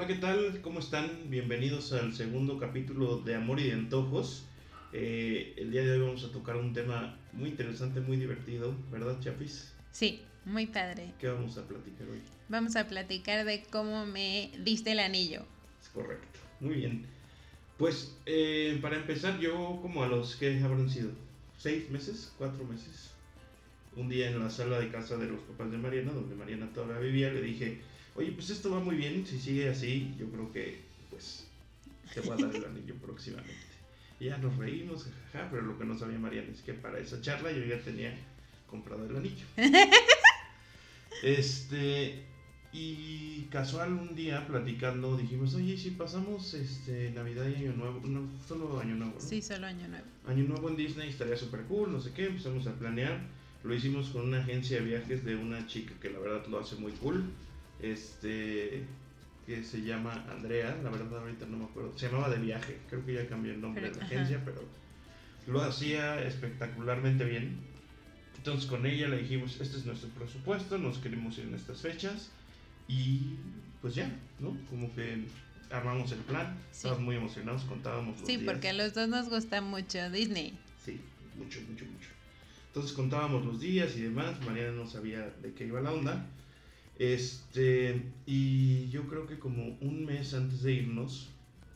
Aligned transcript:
Hola, 0.00 0.08
¿qué 0.08 0.14
tal? 0.14 0.62
¿Cómo 0.62 0.80
están? 0.80 1.10
Bienvenidos 1.28 1.92
al 1.92 2.14
segundo 2.14 2.58
capítulo 2.58 3.18
de 3.18 3.34
Amor 3.34 3.60
y 3.60 3.64
de 3.64 3.74
Antojos. 3.74 4.46
Eh, 4.94 5.52
el 5.58 5.70
día 5.70 5.82
de 5.82 5.92
hoy 5.92 6.00
vamos 6.00 6.24
a 6.24 6.32
tocar 6.32 6.56
un 6.56 6.72
tema 6.72 7.18
muy 7.34 7.50
interesante, 7.50 8.00
muy 8.00 8.16
divertido, 8.16 8.74
¿verdad, 8.90 9.20
Chapis? 9.20 9.74
Sí, 9.92 10.22
muy 10.46 10.68
padre. 10.68 11.12
¿Qué 11.18 11.28
vamos 11.28 11.58
a 11.58 11.68
platicar 11.68 12.08
hoy? 12.08 12.22
Vamos 12.48 12.76
a 12.76 12.88
platicar 12.88 13.44
de 13.44 13.62
cómo 13.64 14.06
me 14.06 14.50
diste 14.64 14.92
el 14.92 15.00
anillo. 15.00 15.42
Es 15.82 15.90
correcto, 15.90 16.38
muy 16.60 16.76
bien. 16.76 17.04
Pues 17.76 18.16
eh, 18.24 18.78
para 18.80 18.96
empezar, 18.96 19.38
yo 19.38 19.80
como 19.82 20.02
a 20.02 20.08
los 20.08 20.34
que 20.36 20.62
habrán 20.64 20.88
sido 20.88 21.10
seis 21.58 21.90
meses, 21.90 22.32
cuatro 22.38 22.64
meses, 22.64 23.10
un 23.96 24.08
día 24.08 24.30
en 24.30 24.38
la 24.38 24.48
sala 24.48 24.80
de 24.80 24.88
casa 24.88 25.18
de 25.18 25.26
los 25.26 25.40
papás 25.40 25.70
de 25.70 25.76
Mariana, 25.76 26.12
donde 26.12 26.34
Mariana 26.36 26.72
todavía 26.72 27.00
vivía, 27.00 27.30
le 27.30 27.42
dije, 27.42 27.82
oye, 28.20 28.32
pues 28.32 28.50
esto 28.50 28.70
va 28.70 28.80
muy 28.80 28.96
bien, 28.96 29.26
si 29.26 29.38
sigue 29.38 29.68
así, 29.68 30.14
yo 30.18 30.28
creo 30.30 30.52
que 30.52 30.80
pues 31.10 31.46
te 32.14 32.20
voy 32.20 32.40
a 32.40 32.46
dar 32.46 32.54
el 32.54 32.64
anillo 32.64 32.94
próximamente. 33.02 33.54
Y 34.20 34.26
ya 34.26 34.36
nos 34.36 34.56
reímos, 34.56 35.04
jajaja, 35.32 35.50
pero 35.50 35.62
lo 35.62 35.78
que 35.78 35.84
no 35.86 35.98
sabía 35.98 36.18
Mariana 36.18 36.50
es 36.52 36.60
que 36.60 36.74
para 36.74 36.98
esa 36.98 37.20
charla 37.22 37.50
yo 37.50 37.64
ya 37.64 37.80
tenía 37.80 38.14
comprado 38.66 39.06
el 39.06 39.16
anillo. 39.16 39.44
Este, 41.22 42.24
y 42.72 43.42
casual 43.50 43.92
un 43.92 44.14
día 44.14 44.46
platicando 44.46 45.18
dijimos, 45.18 45.54
oye, 45.54 45.76
si 45.76 45.90
pasamos 45.90 46.54
este 46.54 47.10
Navidad 47.10 47.46
y 47.46 47.56
Año 47.56 47.72
Nuevo, 47.74 48.00
no, 48.06 48.26
solo 48.46 48.80
Año 48.80 48.94
Nuevo. 48.94 49.14
¿no? 49.14 49.20
Sí, 49.20 49.42
solo 49.42 49.66
año 49.66 49.86
nuevo. 49.88 50.06
Año 50.26 50.44
Nuevo 50.44 50.70
en 50.70 50.76
Disney 50.76 51.10
estaría 51.10 51.36
súper 51.36 51.62
cool, 51.64 51.92
no 51.92 52.00
sé 52.00 52.12
qué, 52.12 52.26
empezamos 52.26 52.66
a 52.66 52.72
planear. 52.72 53.20
Lo 53.64 53.74
hicimos 53.74 54.08
con 54.10 54.22
una 54.22 54.38
agencia 54.38 54.80
de 54.80 54.86
viajes 54.86 55.24
de 55.24 55.36
una 55.36 55.66
chica 55.66 55.92
que 56.00 56.08
la 56.08 56.20
verdad 56.20 56.46
lo 56.46 56.60
hace 56.60 56.76
muy 56.76 56.92
cool. 56.92 57.24
Este, 57.82 58.84
que 59.46 59.64
se 59.64 59.82
llama 59.82 60.24
Andrea, 60.30 60.78
la 60.82 60.90
verdad 60.90 61.18
ahorita 61.20 61.46
no 61.46 61.58
me 61.58 61.64
acuerdo. 61.64 61.96
Se 61.98 62.06
llamaba 62.06 62.28
De 62.30 62.38
Viaje, 62.38 62.78
creo 62.88 63.04
que 63.04 63.14
ya 63.14 63.26
cambió 63.26 63.52
el 63.52 63.60
nombre 63.60 63.82
Pero- 63.82 63.94
de 63.94 64.00
la 64.00 64.06
ajá. 64.06 64.14
agencia, 64.14 64.42
pero 64.44 64.62
lo 65.46 65.62
hacía 65.62 66.22
espectacularmente 66.24 67.24
bien. 67.24 67.58
Entonces 68.36 68.68
con 68.68 68.86
ella 68.86 69.08
le 69.08 69.18
dijimos, 69.18 69.60
este 69.60 69.78
es 69.78 69.86
nuestro 69.86 70.08
presupuesto, 70.10 70.78
nos 70.78 70.98
queremos 70.98 71.36
ir 71.38 71.44
en 71.46 71.54
estas 71.54 71.80
fechas. 71.82 72.30
Y 72.88 73.36
pues 73.80 73.94
ya, 73.94 74.10
¿no? 74.38 74.56
Como 74.68 74.92
que 74.94 75.24
armamos 75.70 76.10
el 76.12 76.18
plan, 76.20 76.56
Sí. 76.70 76.78
estábamos 76.78 77.04
muy 77.04 77.16
emocionados, 77.16 77.64
contábamos 77.64 78.18
los 78.18 78.26
Sí, 78.28 78.36
días. 78.36 78.50
porque 78.52 78.68
a 78.70 78.72
los 78.72 78.94
dos 78.94 79.08
nos 79.08 79.28
gusta 79.28 79.60
mucho 79.60 80.10
Disney. 80.10 80.58
Sí, 80.84 81.00
mucho, 81.36 81.60
mucho, 81.68 81.84
mucho. 81.86 82.08
Entonces 82.68 82.92
contábamos 82.92 83.44
los 83.44 83.60
días 83.60 83.96
y 83.96 84.02
demás. 84.02 84.40
Mariana 84.44 84.72
no 84.72 84.86
sabía 84.86 85.30
de 85.42 85.52
qué 85.54 85.66
iba 85.66 85.80
la 85.80 85.92
onda. 85.92 86.26
Este, 87.00 88.02
y 88.26 88.90
yo 88.90 89.08
creo 89.08 89.26
que 89.26 89.38
como 89.38 89.78
un 89.80 90.04
mes 90.04 90.34
antes 90.34 90.60
de 90.62 90.74
irnos, 90.74 91.30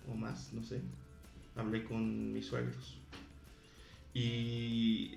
o 0.06 0.14
más, 0.14 0.52
no 0.52 0.62
sé, 0.62 0.82
hablé 1.56 1.82
con 1.82 2.34
mis 2.34 2.44
suegros. 2.44 2.98
Y 4.12 5.12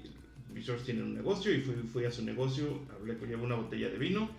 mis 0.53 0.65
suegros 0.65 0.85
tienen 0.85 1.03
un 1.03 1.13
negocio 1.13 1.53
y 1.53 1.59
fui, 1.59 1.75
fui 1.91 2.05
a 2.05 2.11
su 2.11 2.23
negocio, 2.23 2.83
hablé 2.95 3.17
con 3.17 3.27
llevo 3.27 3.43
una 3.43 3.55
botella 3.55 3.89
de 3.89 3.97
vino, 3.97 4.29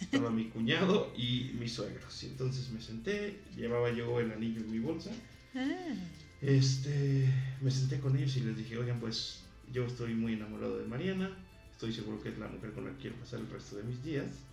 estaba 0.00 0.30
mi 0.30 0.46
cuñado 0.46 1.12
y 1.14 1.50
mis 1.60 1.74
suegros. 1.74 2.22
Y 2.22 2.28
entonces 2.28 2.70
me 2.70 2.80
senté, 2.80 3.38
llevaba 3.54 3.92
yo 3.92 4.20
el 4.20 4.32
anillo 4.32 4.62
en 4.62 4.70
mi 4.70 4.78
bolsa. 4.78 5.10
Ah, 5.54 5.92
Este, 6.40 7.30
me 7.60 7.70
senté 7.70 8.00
con 8.00 8.16
ellos 8.16 8.34
y 8.38 8.40
les 8.40 8.56
dije, 8.56 8.78
oigan, 8.78 8.98
pues 8.98 9.42
yo 9.74 9.84
estoy 9.84 10.14
muy 10.14 10.32
enamorado 10.32 10.78
de 10.78 10.86
Mariana, 10.86 11.36
estoy 11.70 11.92
seguro 11.92 12.18
que 12.22 12.30
es 12.30 12.38
la 12.38 12.48
mujer 12.48 12.72
con 12.72 12.86
la 12.86 12.92
que 12.92 13.02
quiero 13.02 13.16
pasar 13.16 13.40
el 13.40 13.50
resto 13.50 13.76
de 13.76 13.82
mis 13.82 14.02
días. 14.02 14.47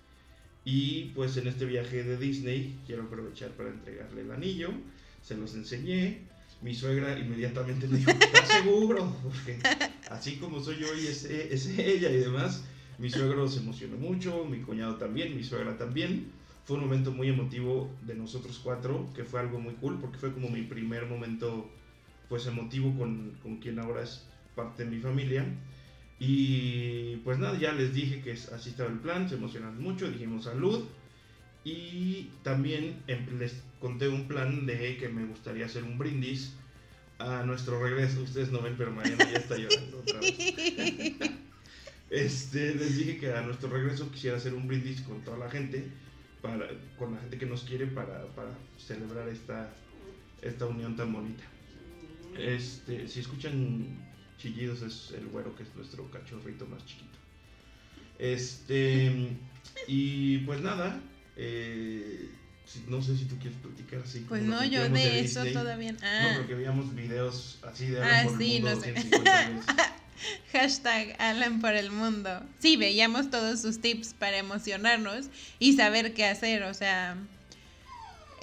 Y 0.66 1.12
pues 1.14 1.38
en 1.38 1.48
este 1.48 1.66
viaje 1.66 2.04
de 2.04 2.18
Disney 2.18 2.80
quiero 2.88 3.04
aprovechar 3.04 3.52
para 3.52 3.70
entregarle 3.70 4.22
el 4.22 4.32
anillo, 4.32 4.72
se 5.22 5.38
los 5.38 5.54
enseñé. 5.54 6.22
Mi 6.62 6.74
suegra 6.74 7.18
inmediatamente 7.20 7.88
me 7.88 8.00
dijo, 8.00 8.10
¿estás 8.12 8.50
seguro? 8.50 9.16
Porque 9.24 9.60
así 10.10 10.38
como 10.38 10.60
soy 10.64 10.78
yo 10.78 10.88
y 10.96 11.06
es, 11.06 11.26
es 11.26 11.68
ella 11.78 12.10
y 12.10 12.18
demás, 12.18 12.64
mi 12.98 13.12
suegro 13.12 13.48
se 13.48 13.60
emocionó 13.60 13.98
mucho, 13.98 14.46
mi 14.46 14.60
cuñado 14.60 14.96
también, 14.96 15.36
mi 15.36 15.44
suegra 15.44 15.78
también. 15.78 16.32
Fue 16.66 16.78
un 16.78 16.84
momento 16.86 17.12
muy 17.12 17.30
emotivo 17.30 17.92
de 18.08 18.16
nosotros 18.16 18.60
cuatro, 18.64 19.08
que 19.16 19.24
fue 19.24 19.40
algo 19.40 19.60
muy 19.60 19.76
cool, 19.76 20.00
porque 20.00 20.18
fue 20.18 20.34
como 20.34 20.50
mi 20.50 20.64
primer 20.64 21.06
momento 21.06 21.70
pues 22.28 22.48
emotivo 22.48 22.98
con, 22.98 23.38
con 23.44 23.58
quien 23.58 23.78
ahora 23.78 24.02
es 24.02 24.24
parte 24.56 24.84
de 24.84 24.90
mi 24.90 25.00
familia. 25.00 25.46
Y 26.20 27.18
pues 27.18 27.40
nada, 27.40 27.58
ya 27.58 27.74
les 27.74 27.94
dije 27.94 28.22
que 28.22 28.32
así 28.32 28.70
estaba 28.70 28.90
el 28.90 29.00
plan, 29.00 29.28
se 29.28 29.36
emocionaron 29.36 29.82
mucho, 29.82 30.10
dijimos 30.10 30.46
salud. 30.46 30.86
Y 31.64 32.30
también 32.44 33.02
em- 33.08 33.40
les 33.40 33.64
conté 33.80 34.08
un 34.08 34.28
plan 34.28 34.66
de 34.66 34.98
que 34.98 35.10
me 35.10 35.26
gustaría 35.26 35.66
hacer 35.66 35.84
un 35.84 35.98
brindis 35.98 36.54
a 37.18 37.44
nuestro 37.44 37.82
regreso. 37.82 38.22
Ustedes 38.22 38.52
no 38.52 38.62
ven, 38.62 38.76
pero 38.78 38.92
Mariana 38.92 39.30
ya 39.30 39.40
está 39.40 39.58
llorando 39.58 40.00
otra 40.00 40.20
vez. 40.20 40.36
Este, 42.08 42.76
les 42.76 42.98
dije 42.98 43.18
que 43.18 43.34
a 43.34 43.42
nuestro 43.42 43.68
regreso 43.68 44.12
quisiera 44.12 44.38
hacer 44.38 44.54
un 44.54 44.68
brindis 44.68 45.02
con 45.02 45.22
toda 45.24 45.38
la 45.38 45.50
gente, 45.50 45.88
para, 46.42 46.68
con 46.98 47.14
la 47.14 47.20
gente 47.20 47.38
que 47.40 47.48
nos 47.48 47.64
quiere 47.64 47.88
para, 47.88 48.28
para 48.36 48.52
celebrar 48.78 49.28
esta, 49.28 49.74
esta 50.42 50.68
unión 50.68 50.96
tan 50.96 51.12
bonita. 51.12 51.44
Este, 52.38 53.08
si 53.08 53.22
escuchan 53.22 53.88
chillidos 54.38 54.82
es 54.82 55.12
el 55.18 55.26
güero 55.28 55.56
que 55.56 55.64
es 55.64 55.76
nuestro 55.76 56.10
cachorrito 56.12 56.66
más 56.68 56.86
chiquito. 56.86 57.18
Este, 58.20 59.30
y 59.88 60.38
pues 60.40 60.62
nada, 60.62 61.00
eh, 61.36 62.30
no 62.88 63.02
sé 63.02 63.18
si 63.18 63.26
tú 63.26 63.38
quieres 63.38 63.58
platicar 63.60 64.00
así. 64.02 64.20
Pues 64.28 64.42
no, 64.44 64.64
yo 64.64 64.90
de 64.90 65.20
eso 65.20 65.44
Disney. 65.44 65.54
todavía. 65.54 65.92
No, 65.94 65.98
Ah, 66.04 66.34
porque 66.38 66.56
veíamos 66.56 66.96
videos 66.96 67.60
así 67.64 67.88
de 67.88 68.02
Ah, 68.02 68.22
Alan 68.22 68.28
por 68.38 68.42
el 68.42 68.62
mundo 68.62 68.76
no 68.76 68.82
sé. 68.82 68.94
250 68.94 69.50
veces. 69.50 69.66
hashtag 70.54 71.16
Alan 71.20 71.60
por 71.62 71.74
el 71.74 71.92
mundo. 71.92 72.42
Sí, 72.60 72.78
veíamos 72.78 73.30
todos 73.30 73.62
sus 73.62 73.82
tips 73.82 74.14
para 74.14 74.38
emocionarnos 74.38 75.26
y 75.60 75.74
saber 75.74 76.14
qué 76.14 76.26
hacer. 76.26 76.64
O 76.64 76.74
sea, 76.74 77.18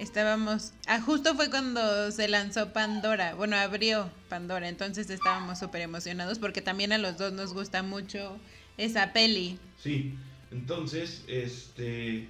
estábamos. 0.03 0.73
Ah, 0.87 1.01
justo 1.01 1.35
fue 1.35 1.51
cuando 1.51 2.11
se 2.11 2.29
lanzó 2.29 2.73
Pandora. 2.73 3.35
Bueno, 3.35 3.57
abrió 3.57 4.11
Pandora. 4.29 4.69
Entonces 4.69 5.09
estábamos 5.11 5.59
súper 5.59 5.83
emocionados 5.83 6.39
porque 6.39 6.63
también 6.63 6.93
a 6.93 6.99
los 6.99 7.19
dos 7.19 7.33
nos 7.33 7.55
gusta 7.55 7.83
mucho 7.83 8.39
esa 8.77 9.13
peli. 9.13 9.59
Sí, 9.79 10.15
entonces, 10.51 11.25
este, 11.29 12.29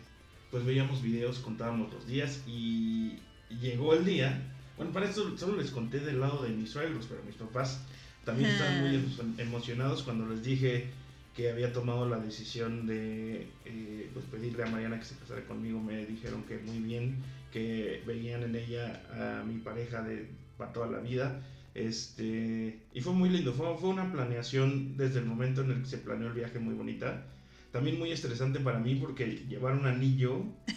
pues 0.50 0.64
veíamos 0.64 1.02
videos, 1.02 1.38
contábamos 1.38 1.92
los 1.92 2.06
días 2.06 2.40
y 2.46 3.18
llegó 3.60 3.94
el 3.94 4.04
día. 4.04 4.40
Bueno, 4.76 4.92
para 4.92 5.08
eso 5.08 5.36
solo 5.36 5.56
les 5.60 5.70
conté 5.70 6.00
del 6.00 6.20
lado 6.20 6.42
de 6.42 6.50
mis 6.50 6.70
suegros, 6.70 7.06
pero 7.08 7.22
mis 7.24 7.36
papás 7.36 7.80
también 8.24 8.50
estaban 8.50 8.80
muy 8.80 8.94
em- 8.96 9.34
emocionados 9.38 10.02
cuando 10.02 10.26
les 10.28 10.42
dije 10.42 10.90
que 11.36 11.50
había 11.50 11.72
tomado 11.72 12.08
la 12.08 12.18
decisión 12.18 12.86
de 12.86 13.48
eh, 13.64 14.10
pues 14.12 14.24
pedirle 14.26 14.64
a 14.64 14.66
Mariana 14.66 14.98
que 14.98 15.04
se 15.04 15.16
casara 15.16 15.44
conmigo. 15.46 15.80
Me 15.80 16.04
dijeron 16.06 16.42
que 16.44 16.58
muy 16.58 16.78
bien, 16.78 17.16
que 17.52 18.02
veían 18.06 18.42
en 18.42 18.56
ella 18.56 19.02
a 19.40 19.44
mi 19.44 19.58
pareja 19.58 20.02
de 20.02 20.28
para 20.56 20.72
toda 20.72 20.86
la 20.88 20.98
vida. 20.98 21.40
Este, 21.74 22.80
y 22.92 23.00
fue 23.00 23.12
muy 23.12 23.28
lindo, 23.30 23.52
fue, 23.52 23.76
fue 23.78 23.88
una 23.90 24.10
planeación 24.12 24.96
desde 24.96 25.20
el 25.20 25.24
momento 25.26 25.62
en 25.62 25.70
el 25.70 25.82
que 25.82 25.88
se 25.88 25.98
planeó 25.98 26.28
el 26.28 26.34
viaje 26.34 26.58
muy 26.58 26.74
bonita. 26.74 27.24
También 27.72 27.98
muy 27.98 28.12
estresante 28.12 28.60
para 28.60 28.78
mí 28.78 28.96
porque 28.96 29.26
llevar 29.48 29.72
un 29.74 29.86
anillo, 29.86 30.42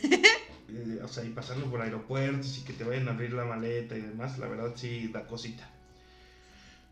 eh, 0.70 1.00
o 1.04 1.08
sea, 1.10 1.26
y 1.26 1.30
pasarlo 1.30 1.70
por 1.70 1.82
aeropuertos 1.82 2.58
y 2.60 2.64
que 2.64 2.72
te 2.74 2.86
vayan 2.86 3.08
a 3.10 3.12
abrir 3.12 3.34
la 3.34 3.44
maleta 3.44 3.98
y 3.98 4.02
demás, 4.02 4.38
la 4.40 4.48
verdad 4.48 4.72
sí 4.76 5.10
da 5.12 5.28
cosita. 5.28 5.70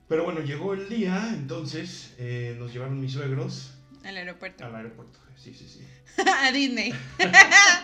Pero 0.10 0.26
bueno, 0.26 0.42
llegó 0.42 0.74
el 0.74 0.90
día, 0.90 1.32
entonces 1.34 2.14
eh, 2.18 2.56
nos 2.60 2.74
llevaron 2.74 3.00
mis 3.00 3.14
suegros 3.14 3.74
Al 4.04 4.18
aeropuerto. 4.18 4.66
al 4.66 4.76
aeropuerto. 4.76 5.20
Sí, 5.38 5.54
sí, 5.54 5.68
sí. 5.68 5.80
a 6.28 6.52
Disney. 6.52 6.94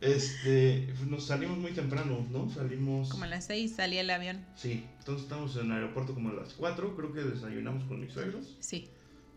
Este, 0.00 0.86
nos 1.08 1.26
salimos 1.26 1.58
muy 1.58 1.72
temprano, 1.72 2.24
¿no? 2.30 2.48
Salimos... 2.48 3.08
Como 3.08 3.24
a 3.24 3.26
las 3.26 3.46
seis 3.46 3.74
salía 3.74 4.02
el 4.02 4.10
avión. 4.10 4.44
Sí, 4.54 4.84
entonces 4.98 5.24
estamos 5.24 5.56
en 5.56 5.66
el 5.66 5.72
aeropuerto 5.72 6.14
como 6.14 6.30
a 6.30 6.34
las 6.34 6.54
4, 6.54 6.96
creo 6.96 7.12
que 7.12 7.22
desayunamos 7.22 7.84
con 7.84 8.00
mis 8.00 8.12
suegros. 8.12 8.56
Sí. 8.60 8.88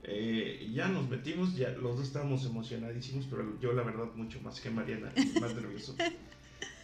Eh, 0.03 0.69
ya 0.73 0.87
nos 0.87 1.09
metimos, 1.09 1.55
ya 1.55 1.69
los 1.69 1.97
dos 1.97 2.07
estábamos 2.07 2.45
emocionadísimos, 2.45 3.25
pero 3.29 3.59
yo 3.59 3.73
la 3.73 3.83
verdad 3.83 4.05
mucho 4.15 4.39
más 4.41 4.59
que 4.59 4.69
Mariana, 4.69 5.11
más 5.41 5.55
nervioso. 5.55 5.95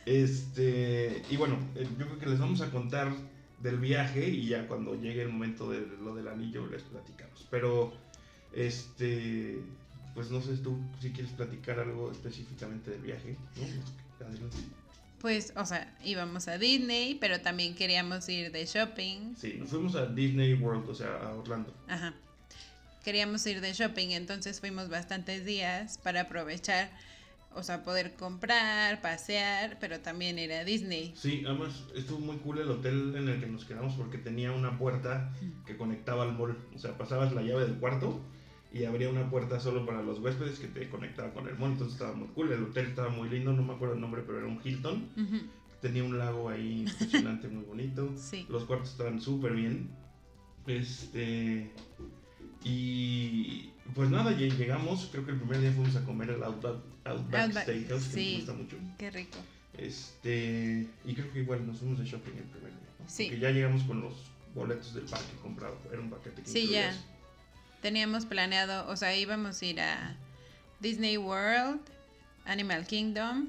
Este, 0.06 1.22
y 1.30 1.38
bueno, 1.38 1.58
eh, 1.76 1.88
yo 2.00 2.06
creo 2.06 2.20
que 2.20 2.26
les 2.28 2.40
vamos 2.40 2.62
a 2.62 2.72
contar 2.72 3.12
del 3.62 3.78
viaje 3.78 4.28
y 4.30 4.48
ya 4.48 4.68
cuando 4.68 4.96
llegue 4.96 5.24
el 5.24 5.30
momento 5.30 5.70
de 5.70 5.86
lo 6.02 6.16
del 6.16 6.28
anillo 6.28 6.66
les 6.68 6.84
platicamos. 6.84 7.48
Pero, 7.52 7.94
este, 8.54 9.60
pues 10.18 10.32
no 10.32 10.42
sé 10.42 10.58
tú 10.58 10.76
si 11.00 11.12
quieres 11.12 11.32
platicar 11.34 11.80
algo 11.80 12.12
específicamente 12.12 12.90
del 12.90 13.02
viaje, 13.02 13.38
¿no? 13.56 14.26
Adelante. 14.26 14.58
Pues, 15.22 15.54
o 15.56 15.64
sea, 15.64 15.96
íbamos 16.04 16.48
a 16.48 16.58
Disney, 16.58 17.20
pero 17.22 17.40
también 17.42 17.76
queríamos 17.76 18.28
ir 18.28 18.52
de 18.52 18.66
shopping. 18.66 19.36
Sí, 19.36 19.58
nos 19.60 19.70
fuimos 19.70 19.94
a 19.94 20.08
Disney 20.08 20.56
World, 20.56 20.90
o 20.90 20.96
sea, 20.96 21.20
a 21.22 21.36
Orlando. 21.36 21.72
Ajá. 21.88 22.16
Queríamos 23.04 23.46
ir 23.46 23.62
de 23.62 23.74
shopping, 23.74 24.10
entonces 24.10 24.60
fuimos 24.60 24.90
bastantes 24.90 25.46
días 25.46 26.00
para 26.00 26.22
aprovechar 26.22 26.90
o 27.54 27.62
sea, 27.62 27.84
poder 27.84 28.16
comprar, 28.16 29.02
pasear, 29.02 29.78
pero 29.80 30.00
también 30.00 30.40
era 30.40 30.64
Disney. 30.64 31.14
Sí, 31.16 31.44
además 31.46 31.86
estuvo 31.96 32.18
muy 32.20 32.38
cool 32.38 32.58
el 32.58 32.72
hotel 32.72 33.14
en 33.16 33.30
el 33.30 33.40
que 33.40 33.46
nos 33.46 33.66
quedamos 33.66 33.94
porque 33.94 34.18
tenía 34.18 34.52
una 34.52 34.80
puerta 34.80 35.32
que 35.68 35.78
conectaba 35.78 36.24
al 36.24 36.36
mall. 36.36 36.58
O 36.76 36.80
sea, 36.80 36.98
pasabas 36.98 37.34
la 37.34 37.44
llave 37.44 37.66
del 37.66 37.76
cuarto 37.76 38.20
y 38.74 38.84
abría 38.84 39.10
una 39.10 39.30
puerta 39.30 39.60
solo 39.60 39.86
para 39.86 40.02
los 40.02 40.20
huéspedes 40.20 40.60
que 40.60 40.68
te 40.68 40.90
conectaba 40.90 41.34
con 41.34 41.48
el 41.48 41.58
mall. 41.58 41.72
Entonces 41.72 41.94
estaba 41.94 42.14
muy 42.14 42.28
cool. 42.30 42.52
El 42.52 42.64
hotel 42.64 42.88
estaba 42.88 43.10
muy 43.10 43.30
lindo, 43.30 43.54
no 43.54 43.64
me 43.64 43.74
acuerdo 43.74 43.96
el 43.96 44.02
nombre, 44.02 44.24
pero 44.26 44.40
era 44.40 44.48
un 44.48 44.60
Hilton. 44.64 45.10
Ujú. 45.16 45.38
Tenía 45.82 46.04
un 46.04 46.18
lago 46.18 46.50
ahí 46.50 46.82
impresionante, 46.82 47.48
muy 47.48 47.64
bonito. 47.64 48.12
Sí. 48.18 48.46
Los 48.50 48.66
cuartos 48.66 48.92
estaban 48.92 49.22
súper 49.22 49.54
bien. 49.54 49.90
Este. 50.66 51.72
Y. 52.64 53.72
Pues 53.96 54.10
nada, 54.10 54.32
llegamos. 54.32 55.08
Creo 55.12 55.26
que 55.26 55.32
el 55.32 55.38
primer 55.38 55.62
día 55.62 55.72
fuimos 55.72 55.96
a 55.96 56.04
comer 56.04 56.32
al 56.32 56.44
Outback, 56.44 56.76
Outback 57.06 57.42
Outback, 57.42 57.64
Steakhouse, 57.64 58.08
que 58.10 58.16
me 58.18 58.36
gusta 58.38 58.54
mucho. 58.54 58.78
Qué 58.98 59.12
rico. 59.12 59.38
Este. 59.78 60.88
Y 61.06 61.14
creo 61.14 61.32
que 61.32 61.40
igual 61.40 61.66
nos 61.66 61.78
fuimos 61.78 62.00
de 62.00 62.06
shopping 62.06 62.34
el 62.34 62.44
primer 62.44 62.72
día. 62.72 62.90
¿no? 63.00 63.06
Sí. 63.08 63.26
Porque 63.26 63.40
ya 63.40 63.52
llegamos 63.52 63.84
con 63.84 64.02
los 64.02 64.14
boletos 64.54 64.94
del 64.94 65.06
parque 65.06 65.34
comprado. 65.42 65.78
Era 65.92 66.02
un 66.02 66.10
paquete 66.10 66.42
que 66.42 66.50
Sí, 66.50 66.68
ya. 66.68 66.94
Teníamos 67.88 68.26
planeado, 68.26 68.86
o 68.90 68.98
sea, 68.98 69.16
íbamos 69.16 69.62
a 69.62 69.66
ir 69.66 69.80
a 69.80 70.14
Disney 70.82 71.16
World, 71.18 71.80
Animal 72.44 72.86
Kingdom 72.86 73.48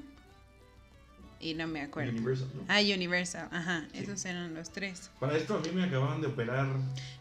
y 1.41 1.55
no 1.55 1.67
me 1.67 1.81
acuerdo. 1.81 2.11
Universal, 2.11 2.47
¿no? 2.55 2.63
Ah, 2.69 2.79
Universal, 2.79 3.49
ajá, 3.51 3.85
Sí. 3.91 3.97
esos 4.03 4.23
eran 4.23 4.53
los 4.53 4.71
tres. 4.71 5.11
Para 5.19 5.35
esto 5.35 5.57
a 5.57 5.59
mí 5.59 5.67
me 5.73 5.83
acababan 5.83 6.21
de 6.21 6.27
operar 6.27 6.67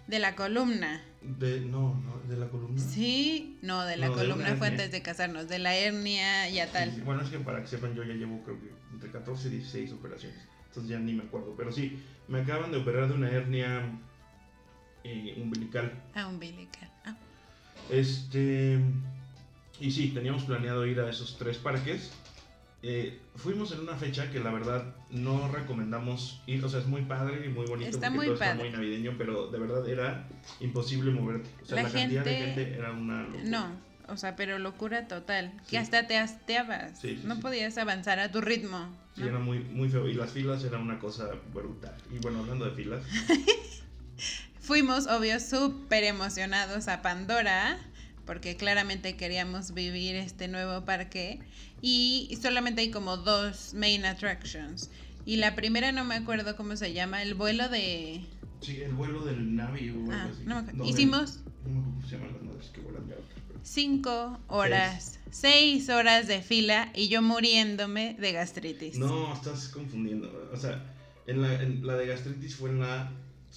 De 0.06 0.20
la 0.20 0.36
columna. 0.36 1.02
de. 1.20 1.58
No, 1.62 2.00
no, 2.04 2.20
de 2.28 2.36
la 2.36 2.46
columna. 2.50 2.80
Sí, 2.80 3.58
no, 3.62 3.84
de 3.84 3.96
la 3.96 4.06
No, 4.06 4.14
de 4.14 4.22
una 4.26 4.34
columna 4.36 4.56
fue 4.56 4.68
antes 4.68 4.92
de 4.92 5.02
casarnos, 5.02 5.48
de 5.48 5.58
la 5.58 5.74
hernia 5.74 6.48
y 6.50 6.60
a 6.60 6.70
tal. 6.70 6.94
sí. 6.94 7.00
Bueno, 7.00 7.22
es 7.22 7.30
que 7.30 7.40
para 7.40 7.60
que 7.62 7.66
sepan, 7.66 7.96
yo 7.96 8.04
ya 8.04 8.14
llevo 8.14 8.40
creo 8.44 8.60
que 8.60 8.70
entre 8.92 9.10
14 9.10 9.48
y 9.48 9.50
16 9.50 9.90
operaciones. 9.92 10.38
Entonces 10.68 10.88
ya 10.88 11.00
ni 11.00 11.14
me 11.14 11.24
acuerdo. 11.24 11.56
Pero 11.56 11.72
sí, 11.72 12.00
me 12.28 12.42
acaban 12.42 12.70
de 12.70 12.78
operar 12.78 13.08
de 13.08 13.14
una 13.14 13.28
hernia 13.28 13.90
eh, 15.08 15.34
umbilical. 15.42 15.92
Ah, 16.14 16.26
umbilical. 16.28 16.88
Ah, 17.04 17.16
Este. 17.90 18.78
Y 19.80 19.90
sí, 19.92 20.08
teníamos 20.08 20.44
planeado 20.44 20.84
ir 20.86 21.00
a 21.00 21.08
esos 21.08 21.36
tres 21.38 21.56
parques. 21.58 22.10
Eh, 22.82 23.18
fuimos 23.36 23.72
en 23.72 23.80
una 23.80 23.96
fecha 23.96 24.30
que 24.30 24.38
la 24.40 24.50
verdad 24.52 24.94
no 25.10 25.48
recomendamos 25.50 26.40
ir. 26.46 26.64
O 26.64 26.68
sea, 26.68 26.80
es 26.80 26.86
muy 26.86 27.02
padre 27.02 27.46
y 27.46 27.48
muy 27.48 27.66
bonito. 27.66 27.90
Está 27.90 28.10
muy 28.10 28.26
todo 28.26 28.34
está 28.34 28.46
padre. 28.52 28.64
muy 28.64 28.70
navideño, 28.72 29.14
pero 29.18 29.48
de 29.50 29.58
verdad 29.58 29.88
era 29.88 30.28
imposible 30.60 31.10
moverte. 31.12 31.48
O 31.62 31.66
sea, 31.66 31.76
La 31.76 31.82
la, 31.84 31.90
cantidad 31.90 32.24
de 32.24 32.30
gente- 32.36 32.54
gente 32.64 32.78
era 32.78 32.92
una. 32.92 33.22
locura. 33.22 33.44
no, 33.44 33.80
o 34.12 34.16
sea, 34.16 34.36
pero 34.36 34.58
locura 34.58 35.06
total. 35.08 35.52
Sí. 35.64 35.70
Que 35.70 35.78
hasta 35.78 36.06
te 36.06 36.16
hasteabas. 36.18 36.98
Sí, 37.00 37.16
sí, 37.16 37.22
no 37.24 37.38
podías 37.40 37.78
avanzar 37.78 38.18
a 38.20 38.30
tu 38.32 38.40
ritmo. 38.40 38.88
Sí, 39.14 39.22
¿no? 39.22 39.26
era 39.28 39.38
muy, 39.38 39.58
muy 39.60 39.88
feo. 39.88 40.06
Y 40.08 40.14
las 40.14 40.30
filas 40.32 40.62
eran 40.64 40.82
una 40.82 40.98
cosa 40.98 41.30
brutal. 41.52 41.94
Y 42.14 42.18
bueno, 42.18 42.40
hablando 42.40 42.64
de 42.64 42.72
filas. 42.72 43.04
Fuimos, 44.68 45.06
obvio, 45.06 45.40
súper 45.40 46.04
emocionados 46.04 46.88
a 46.88 47.00
Pandora, 47.00 47.78
porque 48.26 48.54
claramente 48.58 49.16
queríamos 49.16 49.72
vivir 49.72 50.14
este 50.14 50.46
nuevo 50.46 50.84
parque. 50.84 51.40
Y 51.80 52.36
solamente 52.42 52.82
hay 52.82 52.90
como 52.90 53.16
dos 53.16 53.72
main 53.72 54.04
attractions. 54.04 54.90
Y 55.24 55.36
la 55.36 55.54
primera 55.54 55.90
no 55.92 56.04
me 56.04 56.16
acuerdo 56.16 56.54
cómo 56.54 56.76
se 56.76 56.92
llama, 56.92 57.22
el 57.22 57.32
vuelo 57.32 57.70
de... 57.70 58.26
Sí, 58.60 58.82
el 58.82 58.92
vuelo 58.92 59.24
del 59.24 59.56
Navi 59.56 59.88
o 59.88 59.94
algo 60.00 60.12
Ah, 60.12 60.28
así. 60.30 60.42
no 60.44 60.54
me 60.56 60.60
acuerdo. 60.60 60.84
No, 60.84 60.90
Hicimos 60.90 61.38
no 61.64 62.06
se 62.06 62.16
llaman 62.16 62.34
las 62.34 62.42
madres 62.42 62.66
que 62.68 62.80
vuelan 62.82 63.08
de 63.08 63.14
pero- 63.14 63.60
cinco 63.62 64.38
horas, 64.48 65.18
seis 65.30 65.88
horas 65.88 66.26
de 66.28 66.42
fila 66.42 66.92
y 66.94 67.08
yo 67.08 67.22
muriéndome 67.22 68.16
de 68.20 68.32
gastritis. 68.32 68.98
No, 68.98 69.32
estás 69.32 69.68
confundiendo. 69.68 70.50
O 70.52 70.56
sea, 70.58 70.84
en 71.26 71.40
la, 71.40 71.54
en 71.54 71.86
la 71.86 71.94
de 71.96 72.06
gastritis 72.06 72.54
fue 72.54 72.68
en 72.68 72.80
la, 72.80 73.10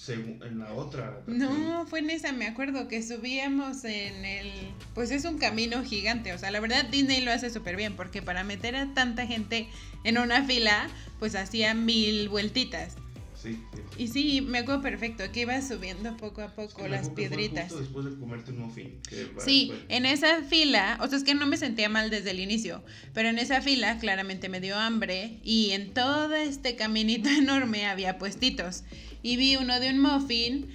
en 0.08 0.58
la 0.58 0.72
otra. 0.72 1.20
No, 1.26 1.86
fue 1.86 2.00
en 2.00 2.10
esa, 2.10 2.32
me 2.32 2.46
acuerdo 2.46 2.88
que 2.88 3.02
subíamos 3.02 3.84
en 3.84 4.24
el... 4.24 4.50
Pues 4.94 5.10
es 5.10 5.24
un 5.24 5.38
camino 5.38 5.84
gigante, 5.84 6.32
o 6.32 6.38
sea, 6.38 6.50
la 6.50 6.60
verdad 6.60 6.84
Disney 6.86 7.20
lo 7.20 7.30
hace 7.30 7.50
súper 7.50 7.76
bien, 7.76 7.94
porque 7.94 8.20
para 8.22 8.42
meter 8.42 8.74
a 8.74 8.92
tanta 8.94 9.26
gente 9.26 9.68
en 10.04 10.18
una 10.18 10.44
fila, 10.44 10.88
pues 11.18 11.34
hacía 11.34 11.74
mil 11.74 12.28
vueltitas. 12.28 12.96
Sí, 13.40 13.58
sí. 13.74 13.82
Y 13.98 14.08
sí, 14.08 14.40
me 14.40 14.58
acuerdo 14.58 14.82
perfecto, 14.82 15.24
que 15.32 15.40
iba 15.40 15.60
subiendo 15.60 16.16
poco 16.16 16.42
a 16.42 16.46
Es 16.46 16.52
poco 16.52 16.82
que 16.82 16.88
las 16.88 17.08
acuerdo 17.08 17.14
que 17.14 17.28
fue 17.28 17.28
piedritas. 17.28 17.64
Justo 17.64 17.80
después 17.80 18.04
de 18.04 18.16
comerte 18.16 18.50
un 18.52 18.58
muffin. 18.60 19.00
Sí, 19.38 19.72
en 19.88 20.06
esa 20.06 20.42
fila, 20.42 20.98
o 21.00 21.08
sea, 21.08 21.18
es 21.18 21.24
que 21.24 21.34
no 21.34 21.46
me 21.46 21.56
sentía 21.56 21.88
mal 21.88 22.08
desde 22.10 22.30
el 22.30 22.40
inicio, 22.40 22.82
pero 23.12 23.28
en 23.28 23.38
esa 23.38 23.60
fila 23.60 23.98
claramente 23.98 24.48
me 24.48 24.60
dio 24.60 24.76
hambre 24.76 25.40
y 25.42 25.72
en 25.72 25.92
todo 25.92 26.34
este 26.34 26.76
caminito 26.76 27.28
enorme 27.30 27.86
había 27.86 28.18
puestitos. 28.18 28.84
Y 29.22 29.36
vi 29.36 29.56
uno 29.56 29.78
de 29.80 29.90
un 29.90 30.00
muffin 30.00 30.68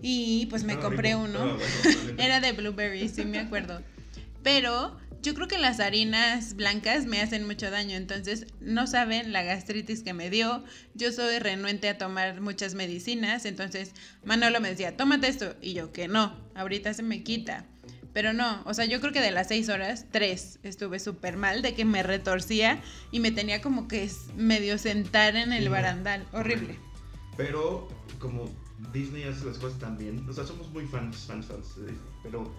y 0.00 0.46
pues 0.46 0.64
me 0.64 0.72
Estaba 0.74 0.88
compré 0.90 1.10
rico, 1.10 1.22
uno. 1.24 1.38
bueno, 1.38 1.58
neta. 2.06 2.24
Era 2.24 2.40
de 2.40 2.52
blueberry, 2.52 3.08
sí 3.08 3.24
me 3.24 3.38
acuerdo. 3.38 3.82
Pero 4.42 4.96
yo 5.22 5.34
creo 5.34 5.46
que 5.46 5.58
las 5.58 5.78
harinas 5.78 6.54
blancas 6.54 7.06
me 7.06 7.20
hacen 7.20 7.46
mucho 7.46 7.70
daño, 7.70 7.96
entonces 7.96 8.46
no 8.60 8.86
saben 8.88 9.32
la 9.32 9.42
gastritis 9.44 10.02
que 10.02 10.12
me 10.14 10.30
dio. 10.30 10.64
Yo 10.94 11.12
soy 11.12 11.38
renuente 11.38 11.88
a 11.88 11.96
tomar 11.98 12.40
muchas 12.40 12.74
medicinas, 12.74 13.44
entonces 13.44 13.92
Manolo 14.24 14.60
me 14.60 14.70
decía, 14.70 14.96
tómate 14.96 15.28
esto. 15.28 15.54
Y 15.62 15.74
yo 15.74 15.92
que 15.92 16.08
no, 16.08 16.36
ahorita 16.56 16.92
se 16.94 17.02
me 17.04 17.22
quita. 17.22 17.66
Pero 18.12 18.32
no, 18.34 18.62
o 18.66 18.74
sea, 18.74 18.84
yo 18.84 19.00
creo 19.00 19.12
que 19.12 19.20
de 19.22 19.30
las 19.30 19.48
seis 19.48 19.68
horas, 19.70 20.04
tres 20.10 20.58
estuve 20.64 20.98
súper 20.98 21.36
mal, 21.38 21.62
de 21.62 21.72
que 21.74 21.84
me 21.86 22.02
retorcía 22.02 22.82
y 23.10 23.20
me 23.20 23.30
tenía 23.30 23.62
como 23.62 23.88
que 23.88 24.10
medio 24.36 24.76
sentar 24.76 25.36
en 25.36 25.52
el 25.52 25.62
Sí, 25.62 25.68
barandal. 25.68 26.26
Horrible. 26.32 26.76
Pero 27.36 27.88
como 28.18 28.44
Disney 28.92 29.24
hace 29.24 29.44
las 29.46 29.58
cosas 29.58 29.78
tan 29.78 29.96
bien, 29.96 30.24
o 30.28 30.32
sea, 30.32 30.44
somos 30.44 30.68
muy 30.70 30.84
fans, 30.86 31.16
fans, 31.26 31.46
fans 31.46 31.76
de 31.76 31.82
Disney, 31.86 32.10
pero 32.22 32.50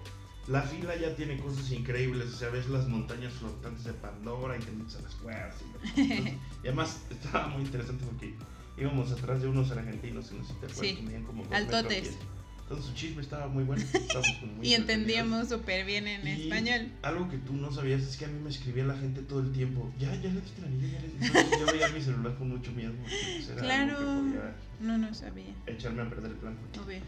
la 0.47 0.61
fila 0.61 0.95
ya 0.95 1.15
tiene 1.15 1.37
cosas 1.39 1.71
increíbles, 1.71 2.33
o 2.33 2.37
sea, 2.37 2.49
ves 2.49 2.67
las 2.69 2.87
montañas 2.87 3.33
flotantes 3.33 3.83
de 3.85 3.93
Pandora 3.93 4.57
y 4.57 4.59
te 4.59 4.71
metes 4.71 4.95
a 4.97 5.01
las 5.01 5.15
cuevas. 5.15 5.55
Y, 5.95 6.01
y 6.11 6.39
además 6.63 7.01
estaba 7.09 7.47
muy 7.49 7.61
interesante 7.63 8.03
porque 8.05 8.33
íbamos 8.77 9.11
atrás 9.11 9.41
de 9.41 9.47
unos 9.47 9.71
argentinos, 9.71 10.27
que 10.29 10.35
no 10.37 10.43
sé 10.43 10.53
si 10.53 10.59
te 10.59 10.65
acuerdas, 10.65 10.79
Sí, 10.79 11.23
como 11.25 11.43
dos 11.43 11.53
altotes. 11.53 12.03
metros. 12.11 12.27
Entonces 12.73 12.91
su 12.91 12.95
chisme 12.97 13.21
estaba 13.21 13.47
muy 13.47 13.63
bueno. 13.63 13.83
muy 14.57 14.67
Y 14.67 14.73
entendíamos 14.73 15.49
súper 15.49 15.85
bien 15.85 16.07
en 16.07 16.27
Y 16.27 16.43
español. 16.43 16.91
Algo 17.03 17.29
que 17.29 17.37
tú 17.37 17.53
no 17.53 17.71
sabías 17.71 18.01
es 18.01 18.17
que 18.17 18.25
a 18.25 18.27
mí 18.27 18.39
me 18.39 18.49
escribía 18.49 18.83
la 18.85 18.97
gente 18.97 19.21
todo 19.21 19.39
el 19.41 19.51
tiempo. 19.51 19.91
Ya, 19.99 20.13
ya 20.15 20.29
le 20.29 20.41
diste 20.41 20.61
el 20.61 20.65
anillo, 20.67 20.87
ya 20.87 21.01
le 21.01 21.07
Entonces 21.27 21.59
yo 21.59 21.65
veía 21.71 21.87
mi 21.89 22.01
celular 22.01 22.35
con 22.35 22.49
mucho 22.49 22.71
miedo. 22.71 22.93
pues, 23.03 23.49
era 23.49 23.61
Claro. 23.61 23.97
algo 23.97 24.23
que 24.23 24.29
podía 24.37 24.55
No, 24.79 24.97
no 24.97 25.13
sabía. 25.13 25.53
echarme 25.67 26.01
a 26.01 26.09
perder 26.09 26.31
el 26.31 26.37
plan. 26.37 26.57
Obvio. 26.83 26.99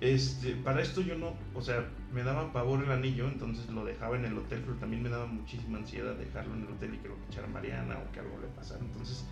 Este, 0.00 0.56
para 0.56 0.82
esto 0.82 1.00
yo 1.00 1.16
no, 1.16 1.36
o 1.54 1.62
sea, 1.62 1.88
me 2.12 2.24
daba 2.24 2.52
pavor 2.52 2.82
el 2.82 2.90
anillo, 2.90 3.28
entonces 3.28 3.68
lo 3.68 3.84
dejaba 3.84 4.16
en 4.16 4.24
el 4.24 4.36
hotel, 4.36 4.60
pero 4.64 4.76
también 4.78 5.00
me 5.00 5.08
daba 5.08 5.26
muchísima 5.26 5.78
ansiedad 5.78 6.16
dejarlo 6.16 6.54
en 6.54 6.62
el 6.62 6.68
hotel 6.72 6.94
y 6.94 6.98
que 6.98 7.06
lo 7.08 7.16
echara 7.30 7.46
Mariana 7.46 7.98
o 8.00 8.10
que 8.10 8.18
algo 8.18 8.36
le 8.40 8.48
pasara. 8.48 8.80
Entonces, 8.80 9.24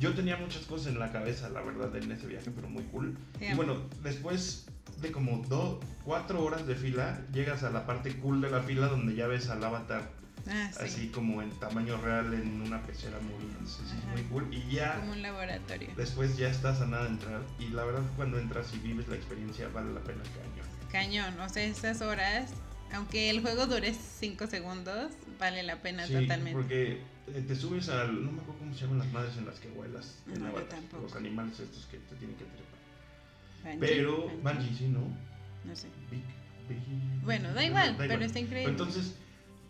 yo 0.00 0.14
tenía 0.14 0.36
muchas 0.36 0.62
cosas 0.64 0.88
en 0.88 0.98
la 0.98 1.12
cabeza, 1.12 1.48
la 1.50 1.60
verdad, 1.60 1.94
en 1.96 2.10
ese 2.10 2.26
viaje, 2.26 2.50
pero 2.50 2.68
muy 2.68 2.82
cool. 2.84 3.16
Y 3.40 3.54
bueno, 3.54 3.82
después 4.02 4.66
de 5.00 5.12
como 5.12 5.44
dos, 5.48 5.78
cuatro 6.04 6.42
horas 6.44 6.66
de 6.66 6.74
fila, 6.74 7.20
llegas 7.32 7.62
a 7.62 7.70
la 7.70 7.86
parte 7.86 8.16
cool 8.16 8.40
de 8.40 8.50
la 8.50 8.60
fila 8.62 8.88
donde 8.88 9.14
ya 9.14 9.26
ves 9.28 9.48
al 9.50 9.62
avatar 9.62 10.18
Ah, 10.48 10.70
sí. 10.72 10.84
así 10.84 11.08
como 11.08 11.42
en 11.42 11.50
tamaño 11.60 11.98
real 12.00 12.32
en 12.32 12.62
una 12.62 12.80
pecera 12.82 13.18
moviéndose, 13.20 13.82
sí, 13.86 13.94
muy 14.10 14.22
cool. 14.24 14.48
Y 14.52 14.74
ya 14.74 14.96
Como 15.00 15.12
un 15.12 15.20
laboratorio. 15.22 15.90
después 15.98 16.36
ya 16.38 16.48
estás 16.48 16.80
a 16.80 16.86
nada 16.86 17.04
de 17.04 17.10
entrar 17.10 17.42
y 17.58 17.68
la 17.68 17.84
verdad 17.84 18.00
cuando 18.16 18.38
entras 18.38 18.72
y 18.72 18.78
vives 18.78 19.06
la 19.08 19.16
experiencia 19.16 19.68
vale 19.68 19.92
la 19.92 20.00
pena 20.00 20.22
cañón. 20.22 20.90
Cañón. 20.90 21.40
O 21.40 21.48
sea, 21.50 21.62
esas 21.62 22.00
horas, 22.00 22.50
aunque 22.94 23.28
el 23.28 23.42
juego 23.42 23.66
dure 23.66 23.92
5 23.94 24.46
segundos, 24.46 25.12
vale 25.38 25.62
la 25.62 25.76
pena 25.82 26.06
Sí, 26.06 26.14
totalmente. 26.14 26.52
porque 26.54 27.00
te 27.26 27.54
subes 27.56 27.88
al, 27.88 28.24
no 28.24 28.32
me 28.32 28.40
acuerdo 28.40 28.58
cómo 28.60 28.74
se 28.74 28.80
llaman 28.82 28.98
las 28.98 29.12
madres 29.12 29.36
en 29.36 29.46
las 29.46 29.58
que 29.60 29.68
vuelas, 29.68 30.18
en 30.26 30.42
No, 30.42 30.52
yo 30.52 30.62
tampoco. 30.64 31.02
los 31.04 31.14
animales 31.16 31.60
estos 31.60 31.86
que 31.86 31.98
te 31.98 32.14
tienen 32.16 32.36
que 32.36 32.44
trepar. 32.44 32.70
Bungie, 33.62 33.78
Pero, 33.80 34.22
Bungie, 34.28 34.42
Bungie, 34.42 34.76
sí, 34.76 34.88
¿no? 34.88 35.00
No 35.64 35.76
sé. 35.76 35.88
Big- 36.10 36.22
Big- 36.68 37.22
Bueno, 37.24 37.52
da 37.52 37.64
igual, 37.64 37.94
pero 37.98 38.14
igual. 38.14 38.22
está 38.22 38.38
increíble. 38.38 38.70
Entonces, 38.70 39.14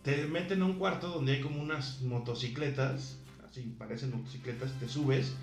te 0.05 0.25
meten 0.27 0.63
a 0.63 0.65
un 0.67 0.75
cuarto 0.75 1.09
donde 1.09 1.33
hay 1.33 1.41
como 1.41 1.61
unas 1.61 2.01
motocicletas, 2.03 3.19
así 3.49 3.63
parecen 3.79 4.11
motocicletas, 4.13 4.73
te 4.79 4.89
subes, 4.89 5.35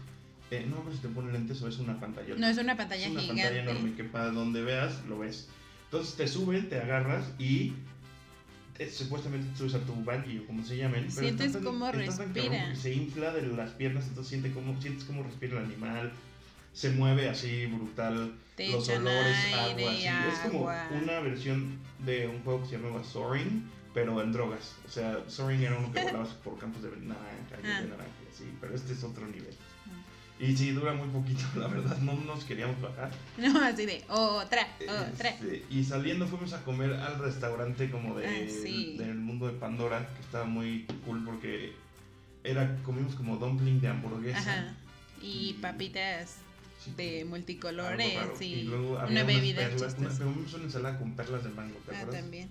eh, 0.52 0.66
no 0.70 0.84
sé 0.90 0.96
si 0.98 1.02
te 1.04 1.10
ponen 1.10 1.34
lentes 1.34 1.62
o 1.62 1.68
es 1.68 1.78
una 1.80 2.00
pantalla. 2.00 2.36
no, 2.38 2.48
es 2.48 2.58
una 2.58 2.78
pantalla 2.78 3.06
es 3.06 3.12
una 3.12 3.20
gigante. 3.22 3.44
pantalla 3.44 3.70
enorme 3.72 3.96
que 3.96 4.04
para 4.06 4.30
donde 4.32 4.64
veas 4.64 5.04
lo 5.08 5.20
ves. 5.20 5.50
Entonces 5.86 6.16
te 6.16 6.28
suben, 6.28 6.70
te 6.70 6.80
agarras 6.80 7.26
y 7.40 7.74
eh, 8.80 8.90
supuestamente 8.90 9.48
te 9.52 9.58
subes 9.58 9.74
a 9.76 9.80
tu 9.80 9.94
bungee 9.94 10.40
o 10.40 10.48
como 10.48 10.64
se 10.64 10.78
llamen. 10.78 11.08
pero 11.10 11.28
Sientes 11.28 11.54
tan- 11.54 11.64
cómo 11.64 11.92
respira. 11.92 12.76
Se 12.76 12.94
infla 12.94 13.34
de 13.34 13.42
las 13.48 13.72
piernas, 13.72 14.06
entonces 14.08 14.30
siente 14.30 14.52
cómo, 14.52 14.80
sientes 14.82 15.04
cómo 15.06 15.24
respira 15.24 15.60
el 15.60 15.66
animal. 15.66 16.12
Se 16.74 16.92
mueve 16.92 17.28
así 17.30 17.66
brutal. 17.66 18.34
Te 18.56 18.72
los 18.72 18.88
olores, 18.90 19.36
agua, 19.54 19.92
así. 19.92 20.06
Es 20.08 20.40
como 20.52 20.70
una 21.04 21.20
versión 21.22 21.80
de 22.06 22.28
un 22.28 22.42
juego 22.44 22.62
que 22.64 22.70
se 22.70 22.78
llamaba 22.78 23.04
Soaring, 23.04 23.64
pero 23.94 24.22
en 24.22 24.32
drogas. 24.32 24.74
O 24.86 24.90
sea, 24.90 25.20
Soaring 25.28 25.62
era 25.64 25.78
uno 25.78 25.92
que 25.92 26.04
volabas 26.04 26.30
por 26.44 26.58
campos 26.60 26.84
de 26.84 26.90
naranja, 26.90 27.58
y 27.64 27.68
Ah. 27.68 27.82
de 27.82 27.88
naranja, 27.90 28.12
sí, 28.38 28.44
pero 28.62 28.76
este 28.76 28.94
es 28.94 29.04
otro 29.04 29.26
nivel. 29.26 29.56
Y 30.40 30.56
sí, 30.56 30.70
dura 30.72 30.94
muy 30.94 31.08
poquito, 31.10 31.44
la 31.56 31.68
verdad, 31.68 31.98
no 32.00 32.14
nos 32.14 32.44
queríamos 32.44 32.80
bajar. 32.82 33.10
No, 33.38 33.60
así 33.64 33.86
de 33.86 34.04
otra, 34.08 34.68
otra. 35.12 35.30
Este, 35.30 35.66
y 35.70 35.84
saliendo 35.84 36.28
fuimos 36.28 36.54
a 36.54 36.64
comer 36.64 36.94
al 36.94 37.18
restaurante 37.20 37.90
como 37.90 38.16
de, 38.18 38.28
Ah, 38.28 38.48
sí. 38.50 38.96
del 38.98 39.16
mundo 39.16 39.48
de 39.48 39.54
Pandora, 39.54 40.08
que 40.16 40.22
estaba 40.22 40.46
muy 40.46 40.86
cool 41.06 41.24
porque 41.26 41.74
era, 42.44 42.76
comimos 42.84 43.16
como 43.16 43.38
dumpling 43.38 43.82
de 43.82 43.88
hamburguesa. 43.88 44.40
Ajá. 44.40 44.74
Y 45.22 45.54
papitas 45.62 46.38
Sí, 46.86 46.92
de 46.96 47.26
multicolores 47.26 48.40
y, 48.40 48.62
luego 48.62 48.92
una 48.92 49.02
había 49.02 49.24
unas 49.24 49.36
bebida 49.36 49.68
perlas, 49.68 49.96
una, 49.98 50.10
comimos 50.10 50.54
una 50.54 50.64
ensalada 50.66 51.00
con 51.00 51.16
perlas 51.16 51.44
de 51.44 51.50
mango, 51.50 51.76
¿te 51.88 51.96
Ah, 51.96 52.00
acuerdas? 52.02 52.22
también. 52.22 52.50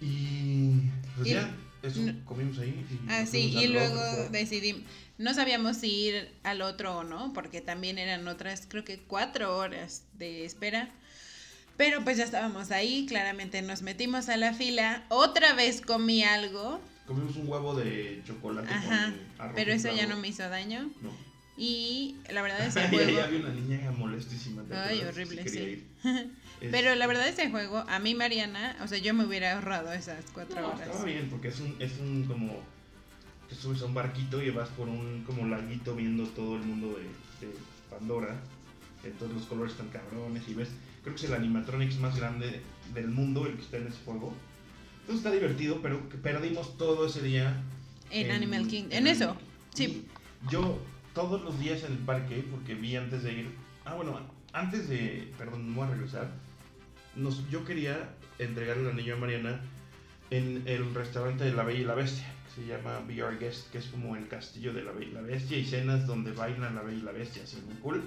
Y 0.00 0.90
pues 1.16 1.28
Y- 1.28 1.34
ya, 1.34 1.54
eso 1.82 2.00
no- 2.00 2.24
comimos 2.24 2.58
ahí. 2.58 2.70
Y 2.90 3.08
Ah, 3.08 3.26
sí, 3.26 3.50
y 3.54 3.66
luego 3.68 4.00
otro. 4.00 4.28
decidimos, 4.30 4.82
no 5.18 5.34
sabíamos 5.34 5.76
si 5.78 5.90
ir 5.90 6.32
al 6.44 6.62
otro 6.62 6.98
o 6.98 7.04
no, 7.04 7.32
porque 7.32 7.60
también 7.60 7.98
eran 7.98 8.26
otras, 8.28 8.66
creo 8.68 8.84
que 8.84 8.98
cuatro 9.00 9.56
horas 9.56 10.04
de 10.14 10.44
espera. 10.44 10.88
Pero 11.76 12.04
pues 12.04 12.18
ya 12.18 12.24
estábamos 12.24 12.70
ahí, 12.70 13.06
claramente 13.06 13.62
nos 13.62 13.82
metimos 13.82 14.28
a 14.28 14.36
la 14.36 14.52
fila, 14.52 15.04
otra 15.08 15.54
vez 15.54 15.80
comí 15.80 16.22
algo, 16.22 16.80
Comimos 17.06 17.34
un 17.36 17.48
huevo 17.48 17.74
de 17.74 18.22
chocolate 18.24 18.72
Ajá, 18.72 19.06
con 19.06 19.40
arroz 19.44 19.54
pero 19.56 19.72
eso 19.72 19.92
ya 19.94 20.06
no 20.06 20.16
me 20.16 20.28
hizo 20.28 20.48
daño. 20.48 20.88
No. 21.02 21.10
Y 21.56 22.16
la 22.30 22.42
verdad 22.42 22.64
ese 22.64 22.78
Ahí 22.84 22.88
juego... 22.90 23.20
había 23.22 23.38
una 23.40 23.50
niña 23.50 23.90
molestísima. 23.90 24.62
¿te 24.62 24.74
Ay, 24.76 25.00
horrible, 25.02 25.48
sí. 25.48 25.84
Pero 26.70 26.94
la 26.94 27.06
verdad 27.06 27.26
ese 27.28 27.50
juego, 27.50 27.78
a 27.88 27.98
mí 27.98 28.14
Mariana, 28.14 28.76
o 28.82 28.86
sea, 28.88 28.98
yo 28.98 29.14
me 29.14 29.24
hubiera 29.24 29.54
ahorrado 29.54 29.92
esas 29.92 30.24
cuatro 30.32 30.60
No, 30.60 30.68
horas. 30.68 30.82
estaba 30.82 31.04
bien, 31.04 31.28
porque 31.30 31.48
es 31.48 31.60
un, 31.60 31.76
es 31.80 31.98
un 31.98 32.24
como. 32.24 32.60
Te 33.48 33.54
subes 33.54 33.82
a 33.82 33.86
un 33.86 33.94
barquito 33.94 34.42
y 34.42 34.50
vas 34.50 34.68
por 34.70 34.88
un 34.88 35.24
como 35.24 35.46
laguito 35.46 35.94
viendo 35.94 36.24
todo 36.28 36.56
el 36.56 36.62
mundo 36.62 36.96
de, 36.98 37.46
de 37.46 37.52
Pandora. 37.90 38.40
Entonces 39.04 39.36
los 39.36 39.46
colores 39.46 39.72
están 39.72 39.88
cabrones 39.88 40.48
y 40.48 40.54
ves. 40.54 40.68
Creo 41.02 41.14
que 41.14 41.22
es 41.24 41.28
el 41.28 41.34
animatronics 41.34 41.98
más 41.98 42.16
grande 42.16 42.62
del 42.94 43.08
mundo 43.08 43.46
el 43.46 43.54
que 43.56 43.62
está 43.62 43.76
en 43.78 43.88
ese 43.88 43.98
juego. 44.04 44.32
Entonces 45.00 45.16
está 45.24 45.32
divertido, 45.32 45.80
pero 45.82 46.08
perdimos 46.22 46.78
todo 46.78 47.06
ese 47.06 47.22
día. 47.22 47.60
En 48.10 48.30
Animal 48.30 48.68
King, 48.68 48.84
en 48.90 49.06
eso, 49.06 49.30
Animal 49.30 49.44
sí. 49.74 50.06
Yo 50.50 50.78
todos 51.12 51.42
los 51.42 51.58
días 51.58 51.82
en 51.84 51.92
el 51.92 51.98
parque, 51.98 52.44
porque 52.50 52.74
vi 52.74 52.96
antes 52.96 53.22
de 53.24 53.32
ir. 53.32 53.50
Ah, 53.84 53.94
bueno, 53.94 54.18
antes 54.52 54.88
de. 54.88 55.32
Perdón, 55.36 55.70
no 55.74 55.80
voy 55.80 55.88
a 55.88 55.90
regresar. 55.90 56.30
Nos, 57.16 57.48
yo 57.50 57.64
quería 57.64 58.14
entregarle 58.38 58.84
el 58.84 58.90
anillo 58.90 59.14
a 59.14 59.18
Mariana 59.18 59.60
en 60.30 60.62
el 60.66 60.94
restaurante 60.94 61.44
de 61.44 61.52
la 61.52 61.62
Bella 61.62 61.80
y 61.80 61.84
la 61.84 61.94
Bestia, 61.94 62.26
que 62.46 62.62
se 62.62 62.66
llama 62.66 63.00
Be 63.06 63.22
Our 63.22 63.38
Guest, 63.38 63.70
que 63.70 63.78
es 63.78 63.86
como 63.86 64.16
el 64.16 64.28
castillo 64.28 64.72
de 64.72 64.82
la 64.82 64.92
Bella 64.92 65.10
y 65.10 65.12
la 65.12 65.20
Bestia 65.20 65.58
y 65.58 65.64
cenas 65.64 66.06
donde 66.06 66.32
bailan 66.32 66.74
la 66.74 66.82
Bella 66.82 66.98
y 66.98 67.02
la 67.02 67.12
Bestia, 67.12 67.42
así 67.42 67.60
muy 67.66 67.74
cool. 67.76 68.02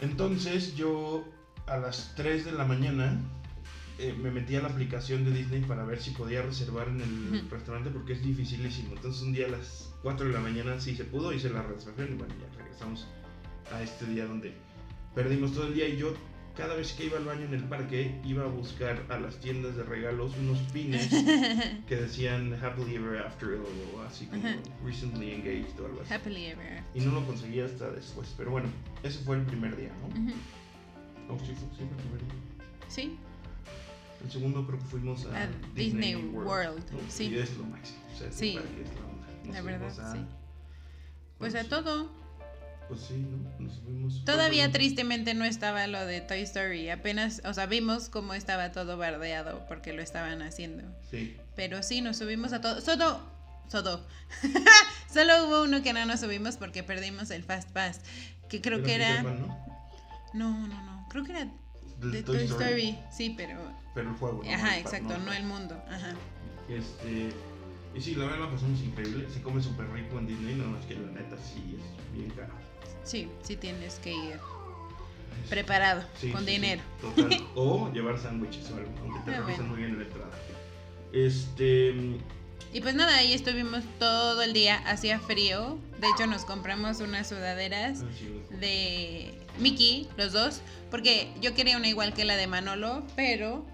Entonces 0.00 0.74
yo 0.74 1.24
a 1.66 1.76
las 1.76 2.14
3 2.16 2.44
de 2.44 2.52
la 2.52 2.64
mañana 2.64 3.20
eh, 3.98 4.12
me 4.20 4.32
metí 4.32 4.56
a 4.56 4.62
la 4.62 4.68
aplicación 4.68 5.24
de 5.24 5.30
Disney 5.30 5.60
para 5.60 5.84
ver 5.84 6.00
si 6.00 6.10
podía 6.10 6.42
reservar 6.42 6.88
en 6.88 7.00
el 7.00 7.48
restaurante 7.48 7.90
porque 7.90 8.14
es 8.14 8.22
dificilísimo. 8.22 8.94
Entonces 8.96 9.22
un 9.22 9.32
día 9.32 9.46
a 9.46 9.50
las 9.50 9.94
4 10.02 10.26
de 10.26 10.32
la 10.32 10.40
mañana 10.40 10.80
sí 10.80 10.96
se 10.96 11.04
pudo, 11.04 11.32
hice 11.32 11.50
la 11.50 11.62
reservación 11.62 12.14
y 12.14 12.16
bueno, 12.16 12.34
ya 12.40 12.58
regresamos 12.58 13.06
a 13.72 13.80
este 13.80 14.06
día 14.06 14.26
donde 14.26 14.54
perdimos 15.14 15.52
todo 15.52 15.68
el 15.68 15.74
día 15.74 15.86
y 15.88 15.98
yo 15.98 16.14
cada 16.56 16.74
vez 16.74 16.92
que 16.92 17.06
iba 17.06 17.16
al 17.18 17.24
baño 17.24 17.46
en 17.46 17.54
el 17.54 17.64
parque 17.64 18.20
iba 18.24 18.44
a 18.44 18.46
buscar 18.46 19.02
a 19.08 19.18
las 19.18 19.36
tiendas 19.38 19.74
de 19.76 19.84
regalos 19.84 20.36
unos 20.36 20.58
pines 20.72 21.08
que 21.88 21.96
decían 21.96 22.52
Happily 22.62 22.96
Ever 22.96 23.18
After 23.22 23.48
o 23.94 24.02
así 24.02 24.26
como. 24.26 24.42
Recently 24.84 25.32
Engaged 25.32 25.80
o 25.80 25.86
algo 25.86 26.02
así. 26.02 26.12
Happily 26.12 26.46
ever. 26.46 26.82
Y 26.94 27.00
no 27.00 27.12
lo 27.12 27.26
conseguí 27.26 27.60
hasta 27.60 27.90
después, 27.90 28.34
pero 28.36 28.50
bueno, 28.50 28.68
ese 29.02 29.18
fue 29.20 29.36
el 29.36 29.42
primer 29.42 29.76
día, 29.76 29.92
¿no? 30.00 30.08
No, 31.34 31.38
sí, 31.38 31.46
fue, 31.54 31.54
sí 31.54 31.76
fue 31.76 31.84
el 31.84 31.96
primer 31.96 32.20
día. 32.20 32.34
Sí, 32.88 33.16
El 34.22 34.30
segundo 34.30 34.66
creo 34.66 34.78
que 34.78 34.84
fuimos 34.84 35.24
a, 35.26 35.44
A 35.44 35.48
Disney 35.74 36.16
World, 36.16 36.82
sí. 37.08 37.28
Y 37.32 37.38
es 37.38 37.56
lo 37.56 37.64
máximo. 37.64 37.98
O 38.14 38.18
sea, 38.18 38.30
Sí. 38.30 38.58
es 38.58 38.94
la 39.00 39.06
onda. 39.06 39.26
Nos 39.46 39.54
La 39.54 39.62
verdad, 39.62 39.88
fuimos 39.90 39.98
a- 40.00 40.12
sí. 40.12 40.24
pues 41.38 41.54
a 41.54 41.64
todo. 41.64 42.10
Pues 42.88 43.00
sí, 43.00 43.14
¿no? 43.14 43.64
Nos 43.64 43.80
fuimos. 43.80 44.24
Todavía 44.24 44.70
tristemente 44.70 45.34
no 45.34 45.44
estaba 45.44 45.86
lo 45.86 46.04
de 46.04 46.20
Toy 46.20 46.40
Story. 46.40 46.90
Apenas, 46.90 47.42
o 47.44 47.54
sea, 47.54 47.66
vimos 47.66 48.08
cómo 48.08 48.34
estaba 48.34 48.72
todo 48.72 48.96
bardeado 48.96 49.64
porque 49.68 49.92
lo 49.92 50.02
estaban 50.02 50.42
haciendo. 50.42 50.84
Sí. 51.10 51.36
Pero 51.56 51.82
sí, 51.82 52.00
nos 52.00 52.18
subimos 52.18 52.52
a 52.52 52.60
todo. 52.60 52.80
Solo. 52.80 53.20
Solo. 53.68 54.04
Solo 55.12 55.46
hubo 55.46 55.62
uno 55.62 55.82
que 55.82 55.92
no 55.92 56.04
nos 56.04 56.20
subimos 56.20 56.56
porque 56.56 56.82
perdimos 56.82 57.30
el 57.30 57.42
Fast 57.42 57.70
Pass. 57.70 58.00
Que 58.48 58.60
creo 58.60 58.78
que 58.78 58.94
Peter 58.94 59.00
era. 59.00 59.22
Pan, 59.22 59.40
¿no? 59.40 59.66
No, 60.34 60.66
no, 60.66 60.82
no. 60.82 61.08
Creo 61.10 61.24
que 61.24 61.32
era 61.32 61.50
de 61.98 62.22
Toy 62.22 62.44
Story. 62.44 62.98
Sí, 63.10 63.34
pero. 63.36 63.58
Pero 63.94 64.10
el 64.10 64.16
juego. 64.16 64.42
¿no? 64.44 64.50
Ajá, 64.50 64.76
El 64.76 64.82
exacto, 64.82 65.18
no 65.18 65.32
el 65.32 65.44
mundo. 65.44 65.82
Ajá. 65.88 66.14
Este. 66.68 67.32
Y 67.94 68.00
sí, 68.00 68.14
la 68.14 68.24
verdad 68.24 68.40
la 68.46 68.50
pasamos 68.50 68.80
increíble. 68.80 69.28
Se 69.30 69.42
come 69.42 69.62
súper 69.62 69.90
rico 69.90 70.18
en 70.18 70.26
Disney, 70.26 70.54
nada 70.54 70.70
más 70.70 70.84
que 70.86 70.94
la 70.94 71.10
neta 71.10 71.36
sí 71.36 71.78
es 71.78 72.14
bien 72.16 72.30
caro. 72.30 72.52
Sí, 73.04 73.28
sí 73.42 73.56
tienes 73.56 73.94
que 73.96 74.12
ir 74.12 74.38
preparado, 75.48 76.02
Sí, 76.20 76.30
con 76.30 76.40
sí, 76.42 76.46
sí, 76.46 76.52
dinero. 76.52 76.82
total. 77.00 77.30
O 77.54 77.90
llevar 77.92 78.18
sándwiches 78.18 78.70
o 78.70 78.76
algo, 78.76 78.90
aunque 79.02 79.20
te 79.30 79.36
Ah, 79.36 79.40
revisan 79.40 79.46
bueno. 79.46 79.64
muy 79.68 79.76
bien 79.78 79.90
en 79.90 79.98
la 79.98 80.04
entrada. 80.04 80.30
Este. 81.12 81.94
Y 82.72 82.80
pues 82.80 82.94
nada, 82.94 83.16
ahí 83.18 83.32
estuvimos 83.34 83.84
todo 83.98 84.40
el 84.42 84.52
día, 84.54 84.76
hacía 84.86 85.18
frío. 85.20 85.78
De 86.00 86.06
hecho, 86.08 86.26
nos 86.26 86.44
compramos 86.44 87.00
unas 87.00 87.28
sudaderas 87.28 88.02
ah, 88.02 88.56
de 88.58 89.34
Mickey, 89.58 90.08
los 90.16 90.32
dos, 90.32 90.62
porque 90.90 91.28
yo 91.42 91.54
quería 91.54 91.76
una 91.76 91.88
igual 91.88 92.14
que 92.14 92.24
la 92.24 92.36
de 92.36 92.46
Manolo, 92.46 93.02
pero 93.14 93.66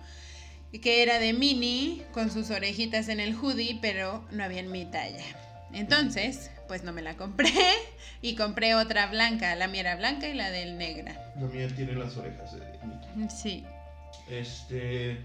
que 0.82 1.02
era 1.02 1.18
de 1.20 1.32
Minnie, 1.32 2.04
con 2.12 2.30
sus 2.32 2.50
orejitas 2.50 3.08
en 3.08 3.20
el 3.20 3.34
hoodie, 3.36 3.78
pero 3.80 4.24
no 4.32 4.42
había 4.42 4.60
en 4.60 4.72
mi 4.72 4.84
talla. 4.84 5.24
Entonces, 5.72 6.50
pues 6.68 6.84
no 6.84 6.92
me 6.92 7.02
la 7.02 7.16
compré 7.16 7.50
y 8.22 8.36
compré 8.36 8.74
otra 8.74 9.06
blanca, 9.06 9.54
la 9.56 9.66
mía 9.68 9.80
era 9.80 9.96
blanca 9.96 10.28
y 10.28 10.34
la 10.34 10.50
del 10.50 10.78
negra. 10.78 11.32
La 11.36 11.46
mía 11.48 11.66
tiene 11.74 11.94
las 11.94 12.16
orejas 12.16 12.52
de 12.52 12.60
Mickey. 12.84 13.28
Sí, 13.30 13.66
Este. 14.30 15.18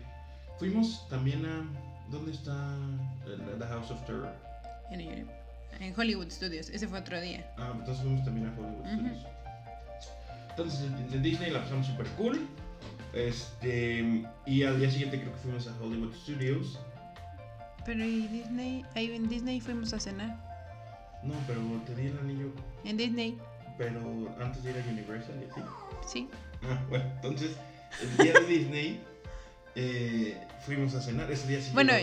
Fuimos 0.60 1.08
también 1.10 1.46
a. 1.46 1.64
¿Dónde 2.10 2.32
está 2.32 2.54
The 3.60 3.66
House 3.66 3.92
of 3.92 4.06
Terror? 4.06 4.34
en, 4.92 5.28
en 5.80 6.00
Hollywood 6.00 6.30
Studios, 6.30 6.70
ese 6.70 6.88
fue 6.88 7.00
otro 7.00 7.20
día. 7.20 7.46
Ah, 7.58 7.72
entonces 7.74 8.04
fuimos 8.04 8.24
también 8.24 8.48
a 8.48 8.52
Hollywood. 8.60 8.86
Studios. 8.86 9.26
Entonces 10.52 10.82
en- 10.82 11.14
en 11.14 11.24
Disney 11.24 11.50
la 11.52 11.62
pasamos 11.62 11.88
súper 11.88 12.06
cool. 12.10 12.48
Este. 13.14 14.24
Y 14.46 14.64
al 14.64 14.80
día 14.80 14.90
siguiente 14.92 15.20
creo 15.20 15.32
que 15.34 15.40
fuimos 15.40 15.68
a 15.68 15.72
Hollywood 15.82 16.14
Studios. 16.16 16.80
Pero 17.86 18.04
¿y 18.06 18.28
Disney? 18.28 18.86
Ahí 18.96 19.12
en 19.14 19.28
Disney 19.28 19.60
fuimos 19.60 19.94
a 19.94 20.00
cenar. 20.00 20.38
No, 21.24 21.34
pero 21.48 21.62
te 21.86 21.96
di 21.96 22.08
el 22.08 22.18
anillo. 22.20 22.52
En 22.84 22.98
Disney, 22.98 23.38
Pero 23.78 24.00
antes 24.42 24.64
de 24.64 24.72
ir 24.72 24.78
a 24.78 24.92
Universal 24.92 25.36
y 25.42 25.52
así. 25.52 25.62
sí. 26.08 26.30
Ah, 26.64 26.80
bueno, 26.90 27.06
entonces 27.16 27.52
el 28.02 28.18
día 28.18 28.34
de 28.34 28.46
Disney 28.46 29.02
eh, 29.76 30.38
fuimos 30.66 30.94
a 30.96 31.02
cenar. 31.02 31.32
Ese 31.32 31.48
día 31.48 31.62
sí. 31.62 31.72
Bueno, 31.74 31.94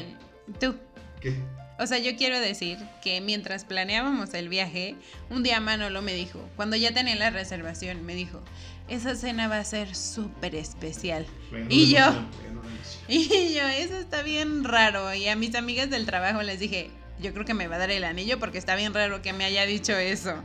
tú. 0.58 0.74
¿Qué? 1.20 1.34
O 1.78 1.86
sea, 1.86 1.98
yo 1.98 2.14
quiero 2.16 2.38
decir 2.38 2.78
que 3.02 3.22
mientras 3.22 3.64
planeábamos 3.64 4.34
el 4.34 4.50
viaje, 4.50 4.96
un 5.30 5.42
día 5.42 5.60
Manolo 5.60 6.02
me 6.02 6.12
dijo, 6.12 6.38
cuando 6.56 6.76
ya 6.76 6.92
tenía 6.92 7.16
la 7.16 7.30
reservación, 7.30 8.04
me 8.04 8.14
dijo, 8.14 8.40
esa 8.88 9.14
cena 9.14 9.48
va 9.48 9.58
a 9.58 9.64
ser 9.64 9.94
súper 9.96 10.54
especial. 10.54 11.26
Y 11.70 11.90
yo. 11.90 11.98
emoción. 12.00 12.28
Y 13.08 13.54
yo, 13.54 13.66
eso 13.66 13.96
está 13.96 14.22
bien 14.22 14.62
raro. 14.64 15.12
Y 15.14 15.26
a 15.28 15.36
mis 15.36 15.54
amigas 15.54 15.90
del 15.90 16.06
trabajo 16.06 16.42
les 16.42 16.60
dije, 16.60 16.90
yo 17.20 17.32
creo 17.32 17.44
que 17.44 17.54
me 17.54 17.66
va 17.68 17.76
a 17.76 17.78
dar 17.78 17.90
el 17.90 18.04
anillo 18.04 18.38
porque 18.38 18.58
está 18.58 18.74
bien 18.76 18.92
raro 18.94 19.22
que 19.22 19.32
me 19.32 19.44
haya 19.44 19.66
dicho 19.66 19.92
eso. 19.96 20.42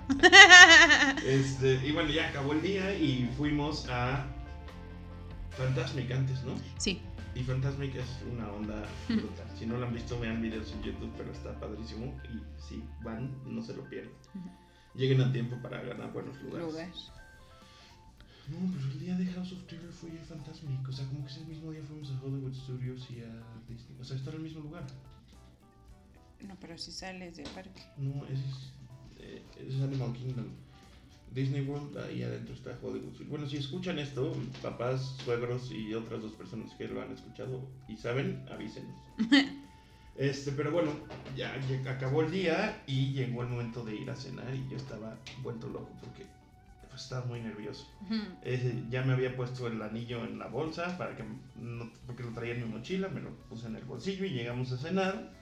Este, 1.25 1.79
y 1.85 1.91
bueno, 1.91 2.11
ya 2.11 2.29
acabó 2.29 2.53
el 2.53 2.61
día 2.61 2.93
y 2.97 3.29
fuimos 3.37 3.87
a 3.89 4.25
Fantasmic 5.57 6.11
antes, 6.11 6.43
¿no? 6.43 6.53
Sí, 6.77 7.01
Y 7.33 7.43
Fantasmic 7.43 7.95
es 7.95 8.05
una 8.31 8.51
onda 8.51 8.83
brutal. 9.07 9.45
Si 9.57 9.65
no 9.65 9.77
lo 9.77 9.85
han 9.87 9.93
visto, 9.93 10.19
vean 10.19 10.41
videos 10.41 10.71
en 10.73 10.83
YouTube, 10.83 11.11
pero 11.17 11.31
está 11.31 11.53
padrísimo. 11.59 12.13
Y 12.25 12.41
si 12.61 12.83
van, 13.03 13.31
no 13.45 13.61
se 13.61 13.73
lo 13.75 13.83
pierdan. 13.89 14.13
Lleguen 14.93 15.21
a 15.21 15.31
tiempo 15.31 15.57
para 15.61 15.81
ganar 15.81 16.11
buenos 16.13 16.39
lugares. 16.41 16.67
lugar. 16.67 16.87
No, 18.47 18.57
pero 18.73 18.91
el 18.93 18.99
día 18.99 19.15
de 19.17 19.25
House 19.33 19.53
of 19.53 19.63
Terror 19.65 19.91
fue 19.91 20.11
el 20.11 20.19
Fantasmic. 20.19 20.87
O 20.87 20.91
sea, 20.91 21.05
como 21.07 21.25
que 21.25 21.31
ese 21.31 21.43
mismo 21.45 21.71
día 21.71 21.81
fuimos 21.87 22.11
a 22.11 22.21
Hollywood 22.23 22.53
Studios 22.53 23.07
y 23.09 23.21
a 23.21 23.33
Disney. 23.67 23.97
O 23.99 24.03
sea, 24.03 24.15
está 24.17 24.29
en 24.29 24.35
el 24.37 24.41
mismo 24.43 24.61
lugar. 24.61 24.83
No, 26.47 26.55
pero 26.59 26.77
si 26.77 26.91
sales 26.91 27.37
del 27.37 27.49
parque. 27.49 27.81
No, 27.97 28.23
ese 28.25 28.33
es, 28.33 28.73
eh, 29.19 29.43
ese 29.57 29.77
es 29.77 29.81
Animal 29.81 30.13
Kingdom. 30.13 30.47
Disney 31.35 31.61
World, 31.61 31.97
ahí 31.97 32.23
adentro 32.23 32.55
está 32.55 32.77
Hollywood. 32.81 33.13
Bueno, 33.27 33.45
si 33.45 33.57
escuchan 33.57 33.99
esto, 33.99 34.33
papás, 34.61 35.17
suegros 35.25 35.69
y 35.69 35.93
otras 35.93 36.21
dos 36.21 36.31
personas 36.31 36.73
que 36.75 36.87
lo 36.87 37.01
han 37.01 37.11
escuchado 37.11 37.67
y 37.89 37.97
saben, 37.97 38.45
avísenos. 38.49 38.95
este, 40.17 40.53
pero 40.53 40.71
bueno, 40.71 40.91
ya, 41.35 41.53
ya 41.67 41.91
acabó 41.91 42.21
el 42.21 42.31
día 42.31 42.81
y 42.87 43.11
llegó 43.11 43.43
el 43.43 43.49
momento 43.49 43.83
de 43.83 43.97
ir 43.97 44.09
a 44.09 44.15
cenar 44.15 44.55
y 44.55 44.65
yo 44.69 44.77
estaba 44.77 45.17
vuelto 45.43 45.67
loco 45.67 45.91
porque 45.99 46.25
pues, 46.95 47.03
estaba 47.03 47.25
muy 47.25 47.41
nervioso. 47.41 47.85
Eh, 48.43 48.85
ya 48.89 49.03
me 49.03 49.11
había 49.11 49.35
puesto 49.35 49.67
el 49.67 49.81
anillo 49.81 50.23
en 50.23 50.39
la 50.39 50.47
bolsa 50.47 50.97
para 50.97 51.17
que 51.17 51.25
no, 51.57 51.91
porque 52.07 52.23
lo 52.23 52.31
traía 52.31 52.53
en 52.53 52.63
mi 52.63 52.69
mochila, 52.69 53.09
me 53.09 53.19
lo 53.19 53.31
puse 53.49 53.67
en 53.67 53.75
el 53.75 53.83
bolsillo 53.83 54.23
y 54.23 54.29
llegamos 54.29 54.71
a 54.71 54.77
cenar. 54.77 55.33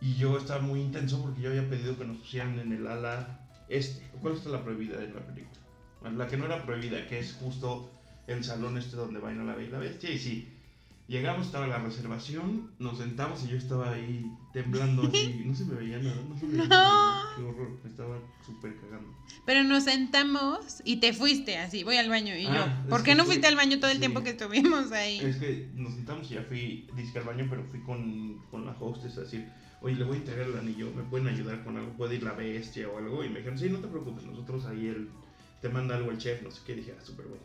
Y 0.00 0.14
yo 0.14 0.38
estaba 0.38 0.62
muy 0.62 0.80
intenso 0.80 1.20
porque 1.22 1.42
yo 1.42 1.50
había 1.50 1.68
pedido 1.68 1.96
que 1.98 2.04
nos 2.04 2.16
pusieran 2.18 2.58
en 2.58 2.72
el 2.72 2.86
ala 2.86 3.40
este. 3.68 4.06
¿Cuál 4.22 4.34
está 4.34 4.48
la 4.50 4.62
prohibida 4.64 4.96
de 4.98 5.08
la 5.08 5.20
película? 5.20 5.60
La 6.16 6.26
que 6.28 6.36
no 6.38 6.46
era 6.46 6.64
prohibida, 6.64 7.06
que 7.06 7.18
es 7.18 7.34
justo 7.34 7.90
el 8.26 8.42
salón 8.44 8.78
este 8.78 8.96
donde 8.96 9.20
baila 9.20 9.44
la 9.44 9.54
bella 9.54 9.68
y 9.68 9.72
la 9.72 9.78
bestia. 9.78 10.10
Y 10.10 10.18
sí, 10.18 10.48
llegamos, 11.08 11.46
estaba 11.46 11.66
la 11.66 11.78
reservación, 11.78 12.70
nos 12.78 12.96
sentamos 12.98 13.44
y 13.44 13.48
yo 13.48 13.56
estaba 13.58 13.92
ahí 13.92 14.24
temblando 14.54 15.02
así. 15.06 15.42
No 15.44 15.54
se 15.54 15.64
me 15.66 15.74
veía 15.74 15.98
nada, 15.98 16.16
no 16.28 16.38
se 16.38 16.46
me 16.46 16.52
veía 16.52 16.62
No. 16.64 16.68
nada. 16.70 17.22
Qué 17.36 17.42
horror, 17.42 17.78
me 17.84 17.90
estaba 17.90 18.16
súper 18.46 18.76
cagando. 18.80 19.14
Pero 19.44 19.62
nos 19.64 19.84
sentamos 19.84 20.80
y 20.84 20.96
te 20.96 21.12
fuiste 21.12 21.58
así, 21.58 21.84
voy 21.84 21.96
al 21.98 22.08
baño. 22.08 22.34
Y 22.34 22.46
Ah, 22.46 22.80
yo, 22.84 22.88
¿por 22.88 23.02
qué 23.02 23.14
no 23.14 23.24
fue- 23.24 23.34
fuiste 23.34 23.48
al 23.48 23.56
baño 23.56 23.78
todo 23.78 23.90
el 23.90 23.96
sí. 23.98 24.00
tiempo 24.00 24.22
que 24.22 24.30
estuvimos 24.30 24.90
ahí? 24.92 25.18
Es 25.20 25.36
que 25.36 25.68
nos 25.74 25.92
sentamos 25.94 26.30
y 26.30 26.34
ya 26.34 26.42
fui, 26.44 26.88
dije 26.96 27.18
al 27.18 27.24
baño, 27.24 27.46
pero 27.50 27.62
fui 27.64 27.80
con, 27.80 28.38
con 28.50 28.64
la 28.64 28.72
hostess 28.80 29.18
a 29.18 29.20
decir, 29.22 29.46
oye, 29.82 29.96
le 29.96 30.04
voy 30.04 30.16
a 30.16 30.20
entregar 30.20 30.46
el 30.48 30.56
anillo, 30.58 30.90
¿me 30.94 31.02
pueden 31.02 31.28
ayudar 31.28 31.62
con 31.64 31.76
algo? 31.76 31.92
¿Puede 31.92 32.16
ir 32.16 32.22
la 32.22 32.32
bestia 32.34 32.88
o 32.88 32.98
algo? 32.98 33.24
Y 33.24 33.28
me 33.28 33.38
dijeron, 33.38 33.58
sí, 33.58 33.68
no 33.68 33.78
te 33.78 33.88
preocupes, 33.88 34.24
nosotros 34.24 34.66
ahí 34.66 34.88
el, 34.88 35.08
te 35.60 35.68
manda 35.68 35.96
algo 35.96 36.10
el 36.10 36.18
chef, 36.18 36.42
no 36.42 36.50
sé 36.50 36.60
qué, 36.66 36.74
dije, 36.74 36.94
ah, 36.98 37.02
súper 37.04 37.26
bueno. 37.26 37.44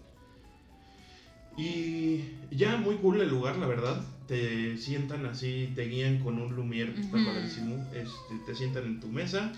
Y 1.57 2.21
ya 2.51 2.75
muy 2.77 2.95
cool 2.97 3.21
el 3.21 3.29
lugar, 3.29 3.57
la 3.57 3.67
verdad. 3.67 4.03
Te 4.27 4.77
sientan 4.77 5.25
así, 5.25 5.71
te 5.75 5.85
guían 5.85 6.19
con 6.19 6.37
un 6.39 6.53
lumier 6.55 6.93
que 6.93 7.01
está 7.01 7.17
Ujú. 7.17 7.25
padrísimo. 7.27 7.75
Este, 7.93 8.37
te 8.45 8.55
sientan 8.55 8.85
en 8.85 8.99
tu 8.99 9.07
mesa 9.07 9.53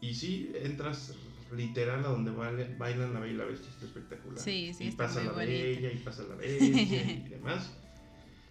y 0.00 0.14
sí, 0.14 0.50
entras 0.60 1.14
literal 1.54 2.04
a 2.04 2.08
donde 2.08 2.32
bailan 2.32 3.14
la 3.14 3.20
bella 3.20 3.32
y 3.34 3.36
la 3.36 3.44
bestia. 3.44 3.70
Está 3.70 3.86
espectacular. 3.86 4.40
Sí, 4.42 4.72
sí, 4.76 4.84
y 4.84 4.88
está 4.88 5.04
pasa 5.04 5.20
muy 5.20 5.26
la 5.28 5.32
bonito. 5.34 5.52
bella 5.52 5.92
y 5.92 5.96
pasa 5.98 6.22
la 6.24 6.34
bestia 6.36 7.02
y 7.12 7.28
demás. 7.28 7.70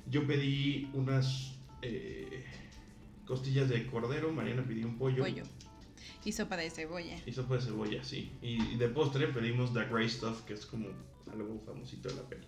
Yo 0.10 0.26
pedí 0.26 0.88
unas 0.94 1.56
eh, 1.82 2.46
costillas 3.26 3.70
de 3.70 3.86
cordero, 3.88 4.32
Mariana 4.32 4.64
pidió 4.68 4.88
un 4.88 4.98
pollo. 4.98 5.24
Pollo. 5.24 5.44
Y 6.24 6.32
sopa 6.32 6.58
de 6.58 6.70
cebolla. 6.70 7.18
Y 7.26 7.32
sopa 7.32 7.56
de 7.56 7.62
cebolla, 7.62 8.04
sí. 8.04 8.32
Y, 8.42 8.62
y 8.74 8.76
de 8.78 8.88
postre 8.90 9.28
pedimos 9.28 9.74
The 9.74 9.86
Grey 9.86 10.10
Stuff, 10.10 10.42
que 10.42 10.54
es 10.56 10.66
como 10.66 10.88
algo 11.32 11.62
famosito 11.66 12.10
de 12.10 12.16
la 12.16 12.24
peli. 12.28 12.46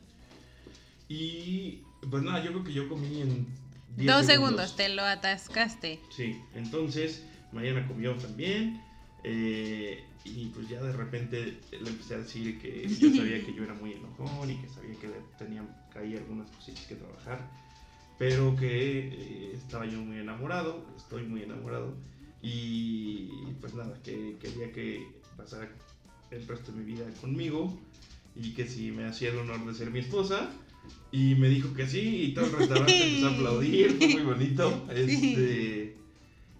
Y 1.09 1.83
pues 2.09 2.23
nada, 2.23 2.43
yo 2.43 2.51
creo 2.51 2.63
que 2.63 2.73
yo 2.73 2.89
comí 2.89 3.21
en 3.21 3.47
10 3.95 4.07
Dos 4.07 4.25
segundos, 4.25 4.75
te 4.75 4.89
lo 4.89 5.03
atascaste. 5.03 5.99
Sí, 6.09 6.39
entonces 6.55 7.23
Mariana 7.51 7.87
comió 7.87 8.15
también. 8.15 8.81
eh, 9.23 10.03
y 10.25 10.47
pues 10.47 10.67
ya 10.67 10.81
de 10.83 10.91
repente 10.91 11.57
le 11.71 11.89
empecé 11.89 12.15
a 12.15 12.17
decir 12.17 12.59
que 12.59 12.85
yo 12.99 13.09
sabía 13.15 13.45
que 13.45 13.53
yo 13.53 13.63
era 13.63 13.73
muy 13.75 13.93
enojón 13.93 14.49
y 14.51 14.57
que 14.57 14.67
sabía 14.67 14.93
que 14.99 15.09
tenía 15.37 15.63
que 15.93 15.99
hay 15.99 16.17
algunas 16.17 16.49
cositas 16.51 16.85
que 16.85 16.95
trabajar. 16.95 17.49
Pero 18.17 18.55
que 18.55 19.09
eh, 19.09 19.51
estaba 19.55 19.85
yo 19.85 19.99
muy 19.99 20.17
enamorado, 20.17 20.85
estoy 20.97 21.23
muy 21.23 21.43
enamorado. 21.43 21.93
Y 22.41 23.29
pues 23.59 23.73
nada, 23.73 23.99
que 24.03 24.37
quería 24.39 24.71
que 24.71 25.07
pasara 25.35 25.69
el 26.31 26.47
resto 26.47 26.71
de 26.71 26.79
mi 26.79 26.85
vida 26.85 27.05
conmigo 27.21 27.77
y 28.35 28.53
que 28.53 28.67
si 28.67 28.91
me 28.91 29.05
hacía 29.05 29.29
el 29.29 29.37
honor 29.39 29.65
de 29.65 29.73
ser 29.73 29.91
mi 29.91 29.99
esposa. 29.99 30.49
Y 31.11 31.35
me 31.35 31.49
dijo 31.49 31.73
que 31.73 31.87
sí, 31.87 32.27
y 32.27 32.33
todo 32.33 32.45
el 32.45 32.51
restaurante 32.53 33.07
empezó 33.07 33.27
a 33.27 33.33
aplaudir, 33.33 33.91
fue 33.97 34.07
muy 34.07 34.21
bonito. 34.21 34.85
Este, 34.93 35.95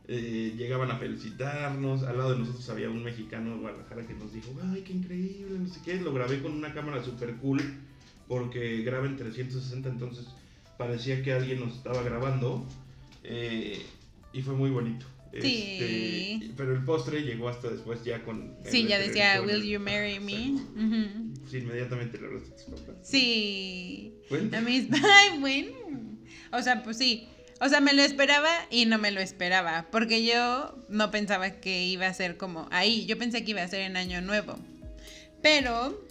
eh, 0.09 0.53
llegaban 0.57 0.91
a 0.91 0.97
felicitarnos, 0.97 2.03
al 2.03 2.17
lado 2.17 2.31
de 2.31 2.39
nosotros 2.39 2.69
había 2.69 2.89
un 2.89 3.03
mexicano 3.03 3.51
de 3.51 3.61
Guadalajara 3.61 4.07
que 4.07 4.13
nos 4.13 4.33
dijo, 4.33 4.53
ay, 4.71 4.81
qué 4.81 4.93
increíble, 4.93 5.59
no 5.59 5.67
sé 5.67 5.81
qué. 5.83 5.95
Lo 5.99 6.13
grabé 6.13 6.41
con 6.41 6.53
una 6.53 6.73
cámara 6.73 7.03
super 7.03 7.35
cool, 7.37 7.61
porque 8.27 8.81
graba 8.83 9.05
en 9.05 9.17
360, 9.17 9.89
entonces 9.89 10.27
parecía 10.77 11.21
que 11.23 11.33
alguien 11.33 11.59
nos 11.59 11.75
estaba 11.75 12.01
grabando. 12.03 12.65
eh, 13.23 13.81
y 14.33 14.41
fue 14.41 14.53
muy 14.53 14.69
bonito. 14.69 15.05
Sí. 15.41 16.29
Este, 16.31 16.53
pero 16.55 16.73
el 16.73 16.83
postre 16.83 17.21
llegó 17.21 17.49
hasta 17.49 17.69
después 17.69 18.03
ya 18.03 18.23
con... 18.23 18.55
Sí, 18.65 18.85
ya 18.87 18.97
decía, 18.99 19.41
¿Will 19.41 19.63
you 19.63 19.79
marry 19.79 20.19
me? 20.19 20.51
Ujú. 20.51 21.33
Sí, 21.49 21.57
inmediatamente 21.57 22.19
le 22.19 22.27
hablaste 22.27 22.53
a 22.53 22.55
tus 22.55 22.65
papás. 22.79 22.95
Sí. 23.03 24.13
A 24.53 24.61
mis. 24.61 24.87
Ay, 24.91 25.39
bueno. 25.39 26.17
O 26.51 26.61
sea, 26.61 26.83
pues 26.83 26.97
sí. 26.97 27.27
O 27.59 27.69
sea, 27.69 27.81
me 27.81 27.93
lo 27.93 28.03
esperaba 28.03 28.49
y 28.69 28.85
no 28.85 28.97
me 28.97 29.11
lo 29.11 29.19
esperaba. 29.19 29.87
Porque 29.91 30.23
yo 30.25 30.77
no 30.89 31.09
pensaba 31.11 31.49
que 31.59 31.85
iba 31.87 32.07
a 32.07 32.13
ser 32.13 32.37
como 32.37 32.67
ahí. 32.71 33.05
Yo 33.05 33.17
pensé 33.17 33.43
que 33.43 33.51
iba 33.51 33.63
a 33.63 33.67
ser 33.67 33.81
en 33.81 33.97
Año 33.97 34.21
Nuevo. 34.21 34.57
Pero, 35.41 36.05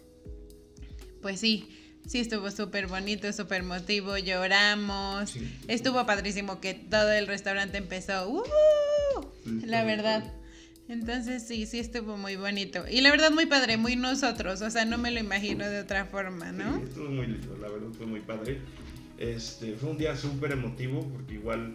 pues 1.22 1.40
sí. 1.40 1.68
Sí, 2.06 2.20
estuvo 2.20 2.50
súper 2.50 2.86
bonito, 2.86 3.32
súper 3.32 3.60
emotivo. 3.62 4.16
Lloramos. 4.16 5.30
Sí. 5.30 5.50
Estuvo 5.68 6.04
padrísimo 6.06 6.60
que 6.60 6.74
todo 6.74 7.10
el 7.12 7.26
restaurante 7.26 7.78
empezó. 7.78 8.28
"Uh", 8.30 8.42
Sí, 9.44 9.60
la 9.66 9.84
verdad. 9.84 10.20
padre. 10.20 10.32
Entonces 10.88 11.42
sí, 11.46 11.66
sí 11.66 11.80
estuvo 11.80 12.16
muy 12.16 12.36
bonito. 12.36 12.84
Y 12.88 13.00
la 13.00 13.10
verdad 13.10 13.32
muy 13.32 13.46
padre, 13.46 13.76
muy 13.76 13.96
nosotros. 13.96 14.62
O 14.62 14.70
sea, 14.70 14.84
no 14.84 14.98
me 14.98 15.10
lo 15.10 15.18
imagino 15.18 15.68
de 15.68 15.80
otra 15.80 16.04
forma, 16.06 16.52
¿no? 16.52 16.76
Sí, 16.76 16.82
estuvo 16.84 17.08
muy 17.10 17.26
lindo, 17.26 17.56
la 17.60 17.68
verdad 17.68 17.88
fue 17.96 18.06
muy 18.06 18.20
padre. 18.20 18.60
Este, 19.18 19.74
fue 19.74 19.90
un 19.90 19.98
día 19.98 20.14
súper 20.16 20.52
emotivo 20.52 21.08
porque 21.08 21.34
igual 21.34 21.74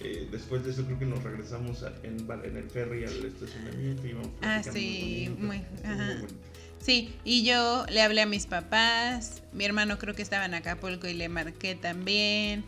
eh, 0.00 0.28
después 0.30 0.64
de 0.64 0.72
eso 0.72 0.84
creo 0.84 0.98
que 0.98 1.06
nos 1.06 1.22
regresamos 1.22 1.84
a- 1.84 1.94
en, 2.02 2.18
el 2.56 2.68
ferry 2.68 3.04
al 3.04 3.24
estacionamiento 3.24 4.04
y 4.06 4.10
íbamos 4.10 4.28
Ah, 4.42 4.60
sí, 4.62 5.32
muy- 5.38 5.62
ajá. 5.84 6.14
bonito. 6.20 6.34
Sí, 6.84 7.14
y 7.24 7.44
yo 7.44 7.86
le 7.88 8.02
hablé 8.02 8.20
a 8.22 8.26
mis 8.26 8.46
papás, 8.46 9.42
mi 9.52 9.64
hermano 9.64 9.98
creo 9.98 10.14
que 10.14 10.20
estaba 10.22 10.44
en 10.44 10.52
Acapulco 10.54 11.06
y 11.08 11.14
le 11.14 11.28
marqué 11.30 11.74
también. 11.74 12.62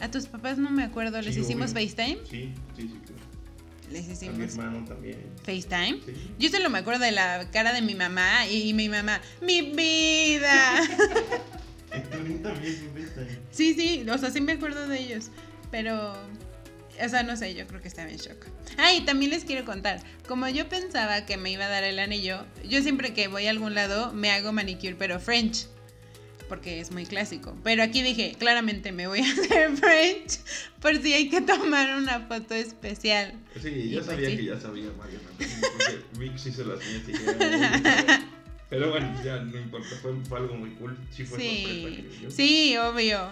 A 0.00 0.10
tus 0.10 0.26
papás 0.26 0.58
no 0.58 0.70
me 0.70 0.82
acuerdo, 0.82 1.20
¿les 1.22 1.34
Sí, 1.36 1.42
hicimos 1.42 1.70
obvio. 1.72 1.88
FaceTime? 1.88 2.18
Sí, 2.28 2.52
sí, 2.76 2.82
sí, 2.82 2.88
claro. 3.06 3.22
Les 3.92 4.04
A 4.04 4.06
mi 4.08 4.12
hicimos 4.14 4.52
hermano 4.54 4.84
también. 4.84 5.18
FaceTime. 5.44 6.00
Sí. 6.04 6.12
Yo 6.40 6.48
solo 6.50 6.70
me 6.70 6.78
acuerdo 6.78 7.04
de 7.04 7.12
la 7.12 7.48
cara 7.52 7.72
de 7.72 7.82
mi 7.82 7.94
mamá 7.94 8.46
y, 8.48 8.68
y 8.70 8.74
mi 8.74 8.88
mamá, 8.88 9.20
mi 9.40 9.62
vida. 9.62 10.80
También 12.10 12.42
FaceTime. 12.42 13.38
sí, 13.52 13.74
sí, 13.74 14.04
o 14.10 14.18
sea, 14.18 14.30
sí 14.30 14.40
me 14.40 14.52
acuerdo 14.52 14.88
de 14.88 14.98
ellos, 14.98 15.26
pero, 15.70 16.14
o 17.04 17.08
sea, 17.08 17.22
no 17.22 17.36
sé, 17.36 17.54
yo 17.54 17.66
creo 17.66 17.80
que 17.80 17.88
estaba 17.88 18.10
en 18.10 18.16
shock. 18.16 18.46
Ah, 18.78 18.92
y 18.92 19.02
también 19.04 19.30
les 19.30 19.44
quiero 19.44 19.64
contar, 19.64 20.00
como 20.28 20.48
yo 20.48 20.68
pensaba 20.68 21.24
que 21.26 21.36
me 21.36 21.50
iba 21.50 21.64
a 21.64 21.68
dar 21.68 21.84
el 21.84 21.98
anillo, 21.98 22.44
yo 22.68 22.82
siempre 22.82 23.12
que 23.14 23.28
voy 23.28 23.46
a 23.46 23.50
algún 23.50 23.74
lado 23.74 24.12
me 24.12 24.30
hago 24.30 24.52
manicure, 24.52 24.94
pero 24.96 25.18
French. 25.20 25.66
Porque 26.48 26.80
es 26.80 26.90
muy 26.90 27.06
clásico. 27.06 27.56
Pero 27.64 27.82
aquí 27.82 28.02
dije, 28.02 28.34
claramente 28.38 28.92
me 28.92 29.06
voy 29.06 29.20
a 29.20 29.24
hacer 29.32 29.74
French 29.76 30.38
por 30.82 31.00
si 31.00 31.14
hay 31.14 31.30
que 31.30 31.40
tomar 31.40 31.96
una 31.96 32.20
foto 32.26 32.52
especial. 32.54 33.32
Sí, 33.62 33.68
Y 33.70 33.90
yo 33.90 34.00
pues 34.00 34.06
sabía 34.10 34.28
sí. 34.30 34.36
que 34.36 34.44
ya 34.44 34.60
sabía 34.60 34.90
Mariana. 34.98 35.28
Porque 35.38 36.38
sí 36.38 36.52
se 36.52 36.64
las 36.66 36.78
ya- 36.80 37.12
ya 37.12 37.38
sabía. 37.80 38.28
Pero 38.68 38.90
bueno, 38.90 39.14
ya 39.24 39.36
no 39.36 39.58
importa, 39.58 39.88
fue, 40.02 40.12
fue 40.28 40.38
algo 40.40 40.54
muy 40.56 40.70
cool. 40.72 40.96
Sí 41.10 41.24
fue 41.24 41.38
sorpresa, 41.38 42.02
Sí, 42.10 42.18
yo. 42.22 42.30
sí, 42.30 42.76
obvio. 42.76 43.30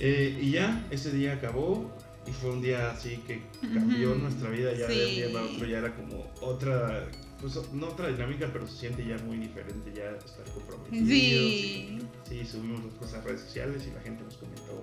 Eh, 0.00 0.38
y 0.42 0.50
ya, 0.52 0.84
ese 0.90 1.12
día 1.12 1.34
acabó 1.34 1.96
y 2.26 2.30
fue 2.32 2.50
un 2.50 2.62
día 2.62 2.90
así 2.92 3.16
que 3.26 3.42
cambió 3.74 4.14
nuestra 4.14 4.50
vida. 4.50 4.72
Ya 4.74 4.86
de 4.86 5.06
un 5.06 5.14
día 5.14 5.32
para 5.32 5.44
otro 5.46 5.66
ya 5.66 5.78
era 5.78 5.94
como 5.96 6.30
otra, 6.40 7.08
pues 7.40 7.58
no 7.72 7.88
otra 7.88 8.08
dinámica, 8.08 8.48
pero 8.52 8.66
se 8.66 8.76
siente 8.78 9.04
ya 9.06 9.16
muy 9.18 9.38
diferente 9.38 9.92
ya 9.94 10.10
estar 10.10 10.44
comprometidos. 10.54 11.08
Sí. 11.08 11.98
y- 11.98 12.00
sí, 12.28 12.44
subimos 12.44 12.84
las 12.84 12.94
cosas 12.94 13.14
a 13.14 13.20
redes 13.22 13.40
sociales 13.40 13.84
y 13.88 13.94
la 13.94 14.00
gente 14.00 14.22
nos 14.24 14.36
comentó. 14.36 14.80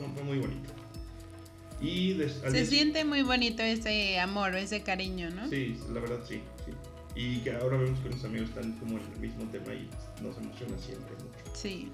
No, 0.00 0.14
fue 0.14 0.22
muy 0.22 0.38
bonito. 0.38 0.70
Y 1.82 2.14
Se 2.42 2.50
día- 2.50 2.64
siente 2.66 3.04
muy 3.04 3.22
bonito 3.22 3.62
ese 3.62 4.18
amor, 4.20 4.54
ese 4.54 4.82
cariño, 4.82 5.30
¿no? 5.30 5.48
Sí, 5.48 5.78
la 5.92 6.00
verdad 6.00 6.20
sí, 6.28 6.40
sí. 6.66 6.72
Y 7.16 7.38
que 7.38 7.52
ahora 7.52 7.78
vemos 7.78 7.98
que 8.00 8.10
los 8.10 8.22
amigos 8.24 8.50
están 8.50 8.72
como 8.78 8.98
en 8.98 9.04
el 9.14 9.20
mismo 9.20 9.44
tema 9.50 9.72
y 9.74 9.88
nos 10.22 10.36
emociona 10.38 10.78
siempre 10.78 11.12
mucho. 11.14 11.54
Sí. 11.54 11.90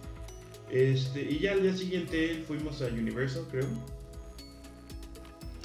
Este, 0.71 1.23
y 1.23 1.39
ya 1.39 1.53
al 1.53 1.63
día 1.63 1.77
siguiente 1.77 2.43
fuimos 2.47 2.83
a 2.83 2.87
Universal, 2.87 3.45
creo. 3.51 3.67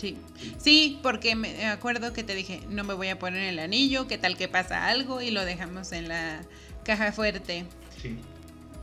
Sí. 0.02 0.18
Sí, 0.58 1.00
porque 1.04 1.36
me 1.36 1.68
acuerdo 1.68 2.12
que 2.12 2.24
te 2.24 2.34
dije, 2.34 2.62
no 2.70 2.84
me 2.84 2.96
voy 2.96 3.10
a 3.10 3.20
poner 3.20 3.44
el 3.44 3.60
anillo, 3.60 4.08
qué 4.08 4.18
tal 4.18 4.36
que 4.36 4.48
pasa 4.48 4.88
algo 4.88 5.22
y 5.22 5.30
lo 5.30 5.46
dejamos 5.46 5.92
en 5.92 6.08
la 6.10 6.42
caja 6.84 7.12
fuerte. 7.12 7.66
Sí. 8.02 8.16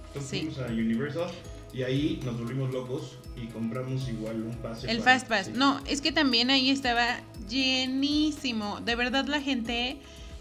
Entonces 0.07 0.31
Sí. 0.31 0.41
fuimos 0.51 0.59
a 0.61 0.67
Universal 0.73 1.31
y 1.75 1.83
ahí 1.83 2.21
nos 2.25 2.39
volvimos 2.39 2.73
locos 2.73 3.19
y 3.37 3.47
compramos 3.49 4.09
igual 4.09 4.43
un 4.43 4.55
pase. 4.59 4.89
El 4.91 4.99
para- 5.01 5.19
Fast 5.19 5.29
Pass. 5.29 5.47
sí. 5.47 5.53
No, 5.57 5.81
es 5.87 6.01
que 6.01 6.13
también 6.13 6.51
ahí 6.51 6.71
estaba 6.71 7.21
llenísimo. 7.49 8.81
De 8.81 8.95
verdad 8.95 9.27
la 9.27 9.41
gente 9.41 9.97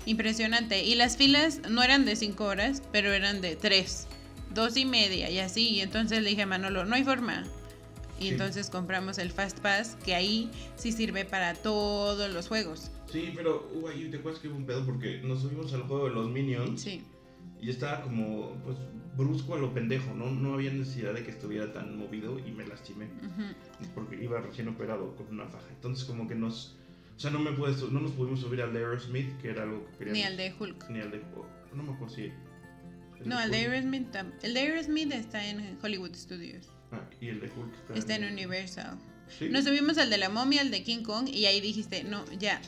impresionante. 0.05 0.83
Y 0.83 0.95
las 0.95 1.17
filas 1.17 1.61
no 1.69 1.83
eran 1.83 2.05
de 2.05 2.15
cinco 2.15 2.45
horas, 2.45 2.81
pero 2.91 3.11
eran 3.13 3.41
de 3.41 3.55
tres, 3.55 4.07
dos 4.53 4.77
y 4.77 4.85
media 4.85 5.29
y 5.29 5.39
así. 5.39 5.69
Y 5.69 5.81
entonces 5.81 6.21
le 6.21 6.29
dije 6.29 6.43
a 6.43 6.45
Manolo, 6.47 6.85
no 6.85 6.95
hay 6.95 7.03
forma. 7.03 7.45
Y 8.19 8.23
Sí. 8.23 8.27
entonces 8.30 8.69
compramos 8.69 9.17
el 9.19 9.32
Fast 9.32 9.60
Pass, 9.60 9.95
que 10.03 10.15
ahí 10.15 10.49
sí 10.75 10.91
sirve 10.91 11.23
para 11.25 11.53
todos 11.53 12.32
los 12.34 12.47
juegos. 12.47 12.91
Sí, 13.12 13.32
pero 13.36 13.69
hubo 13.75 13.89
ahí, 13.89 14.10
¿te 14.10 14.17
acuerdas 14.17 14.41
que 14.41 14.47
hubo 14.47 14.58
un 14.58 14.65
pedo? 14.65 14.86
Porque 14.86 15.21
nos 15.23 15.41
subimos 15.41 15.71
al 15.73 15.84
juego 15.84 16.10
de 16.10 16.15
los 16.15 16.30
Minions 16.30 16.82
Sí. 16.82 17.03
y 17.62 17.69
estaba 17.69 18.01
como, 18.01 18.53
pues, 18.65 18.77
brusco 19.15 19.56
a 19.56 19.58
lo 19.60 19.73
pendejo, 19.73 20.13
¿no? 20.13 20.30
No 20.32 20.53
había 20.56 20.71
necesidad 20.71 21.13
de 21.13 21.23
que 21.23 21.32
estuviera 21.32 21.71
tan 21.73 21.97
movido 21.97 22.38
y 22.39 22.51
me 22.51 22.65
lastimé. 22.67 23.06
Ujú. 23.06 23.89
Porque 23.95 24.21
iba 24.23 24.39
recién 24.41 24.67
operado 24.67 25.15
con 25.15 25.27
una 25.27 25.45
faja. 25.47 25.65
Entonces, 25.71 26.06
como 26.06 26.27
que 26.27 26.36
nos. 26.36 26.75
O 27.15 27.19
sea, 27.19 27.32
no, 27.32 27.39
me 27.39 27.51
pude, 27.51 27.71
no 27.91 27.99
nos 27.99 28.12
pudimos 28.12 28.41
subir 28.41 28.62
al 28.62 28.73
de 28.73 28.80
Aerosmith, 28.80 29.36
que 29.41 29.49
era 29.49 29.63
algo 29.63 29.86
que 29.88 29.97
queríamos. 29.97 30.13
Ni 30.19 30.23
al 30.23 30.38
de 30.38 30.53
Hulk. 30.60 30.89
Ni 30.89 30.99
al 30.99 31.10
de. 31.12 31.21
oh, 31.36 31.45
no 31.75 31.82
me 31.84 31.93
acuerdo 31.93 32.13
si. 32.13 32.21
el 32.25 32.34
No, 33.27 33.39
el 33.41 33.49
de 33.49 33.58
Hulk. 33.65 33.71
Aerosmith, 33.73 34.15
el 34.43 34.53
de 34.53 34.60
Aerosmith 34.60 35.12
está 35.13 35.43
en 35.47 35.80
Hollywood 35.82 36.13
Studios. 36.15 36.67
Ah, 36.91 37.02
y 37.19 37.28
el 37.28 37.39
de 37.39 37.47
Hulk 37.47 37.73
está, 37.73 37.93
Está 37.95 38.15
en 38.15 38.32
Universal. 38.32 38.97
Sí. 39.28 39.50
Nos 39.50 39.65
subimos 39.65 39.97
al 39.97 40.10
de 40.10 40.17
la 40.17 40.30
momia, 40.30 40.62
al 40.62 40.71
de 40.71 40.84
King 40.84 41.04
Kong, 41.04 41.28
y 41.28 41.45
ahí 41.45 41.60
dijiste, 41.60 42.04
no, 42.04 42.23
ya. 42.39 42.62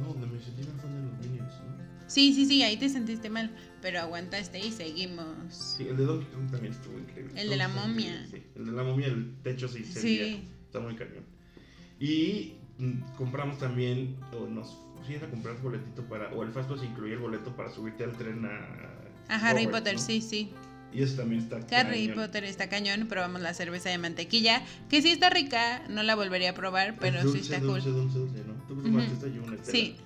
No, 0.00 0.08
donde 0.08 0.26
me 0.26 0.42
sentí 0.42 0.62
más 0.62 0.80
fan 0.82 0.94
de 0.94 1.10
los 1.10 1.18
Minions, 1.26 1.52
¿no? 1.52 1.70
Sí, 2.06 2.34
sí, 2.34 2.44
sí, 2.44 2.62
ahí 2.62 2.76
te 2.76 2.88
sentiste 2.88 3.30
mal, 3.30 3.50
pero 3.80 4.00
aguantaste 4.00 4.58
y 4.58 4.72
seguimos. 4.72 5.54
Sí, 5.76 5.86
el 5.88 5.96
de 5.96 6.04
Donkey 6.04 6.28
Kong 6.34 6.50
también 6.50 6.72
estuvo 6.72 6.98
increíble. 6.98 7.40
El 7.40 7.48
de 7.48 7.56
la 7.56 7.68
momia. 7.68 8.26
Sí, 8.30 8.42
el 8.56 8.66
de 8.66 8.72
la 8.72 8.82
momia, 8.82 9.06
el 9.06 9.36
techo 9.42 9.68
sí 9.68 9.84
se 9.84 10.00
Sí. 10.00 10.44
Está 10.66 10.80
muy 10.80 10.96
cañón. 10.96 11.24
Y 12.00 12.54
mm, 12.78 13.14
compramos 13.16 13.58
también, 13.58 14.16
o 14.32 14.46
nos 14.46 14.76
fuimos 15.04 15.22
a 15.22 15.30
comprar 15.30 15.60
boletito 15.62 16.02
para, 16.04 16.32
o 16.34 16.42
el 16.42 16.50
Fast 16.50 16.68
Pass 16.68 16.82
incluía 16.82 17.14
el 17.14 17.20
boleto 17.20 17.54
para 17.56 17.70
subirte 17.70 18.04
al 18.04 18.12
tren 18.12 18.44
a. 18.44 19.32
A 19.32 19.48
Harry 19.48 19.68
Potter, 19.68 19.94
¿no? 19.94 20.00
sí, 20.00 20.20
sí. 20.20 20.50
Y 20.92 21.02
eso 21.02 21.16
también 21.16 21.42
está 21.42 21.56
Harry 21.80 22.08
cañón. 22.08 22.14
Potter 22.16 22.44
está 22.44 22.68
cañón, 22.68 23.06
probamos 23.08 23.40
la 23.40 23.54
cerveza 23.54 23.90
de 23.90 23.98
mantequilla, 23.98 24.62
que 24.88 25.00
sí 25.02 25.10
está 25.10 25.30
rica, 25.30 25.82
no 25.88 26.02
la 26.02 26.16
volvería 26.16 26.50
a 26.50 26.54
probar, 26.54 26.96
pero 27.00 27.20
sí 27.30 27.38
está 27.38 27.60
dulce, 27.60 27.90
cool. 27.90 27.94
dulce, 28.02 28.18
dulce, 28.18 28.44
¿no? 28.46 28.54
Tú 28.66 28.82
tomaste 28.82 29.12
Ujú. 29.12 29.14
esta 29.14 29.26
y 29.28 29.38
una 29.38 29.54
Estela. 29.54 29.72
Sí. 29.72 29.96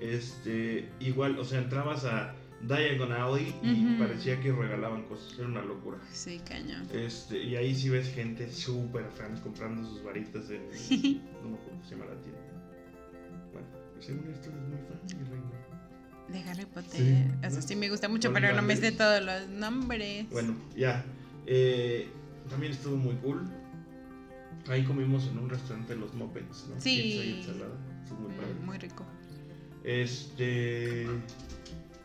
Este, 0.00 0.88
igual, 1.00 1.38
o 1.38 1.44
sea, 1.44 1.58
entrabas 1.60 2.04
a 2.04 2.34
Diagon 2.62 3.12
Alley 3.12 3.54
y 3.62 3.98
parecía 3.98 4.40
que 4.40 4.50
regalaban 4.50 5.02
cosas, 5.04 5.38
era 5.38 5.48
una 5.48 5.62
locura. 5.62 5.98
sí, 6.10 6.40
cañón. 6.48 6.88
Este, 6.94 7.42
y 7.42 7.56
ahí 7.56 7.74
sí 7.74 7.90
ves 7.90 8.12
gente 8.14 8.50
súper 8.50 9.04
fans 9.10 9.40
comprando 9.40 9.86
sus 9.86 10.02
varitas 10.02 10.48
en. 10.50 10.62
no 11.42 11.50
me 11.50 11.56
acuerdo 11.56 11.70
cómo 11.70 11.84
se 11.84 11.90
llama 11.90 12.06
la 12.06 12.20
tienda. 12.22 12.40
Bueno, 13.52 13.68
según 14.00 14.30
esto 14.32 14.48
es 14.48 14.54
muy 14.54 14.78
fan, 14.88 15.18
mi 15.18 15.24
reina. 15.30 15.53
De 16.28 16.40
Harry 16.48 16.64
Potter, 16.64 17.00
Sí. 17.00 17.24
eso 17.42 17.60
sí 17.62 17.76
me 17.76 17.90
gusta 17.90 18.08
mucho, 18.08 18.32
pero 18.32 18.54
no 18.54 18.62
me 18.62 18.76
sé 18.76 18.92
todos 18.92 19.22
los 19.22 19.48
nombres. 19.48 20.28
Bueno, 20.30 20.54
ya. 20.76 21.04
Eh, 21.46 22.08
también 22.48 22.72
estuvo 22.72 22.96
muy 22.96 23.14
cool. 23.16 23.42
Ahí 24.68 24.84
comimos 24.84 25.26
en 25.26 25.38
un 25.38 25.50
restaurante 25.50 25.94
los 25.96 26.14
Muppets, 26.14 26.66
¿no? 26.68 26.80
Sí. 26.80 26.96
Pizza 27.02 27.24
y 27.24 27.34
ensalada. 27.40 27.74
Estuvo 28.02 28.20
muy 28.20 28.32
padre. 28.34 28.54
Mm, 28.54 28.64
muy 28.64 28.78
rico. 28.78 29.04
Este. 29.84 31.06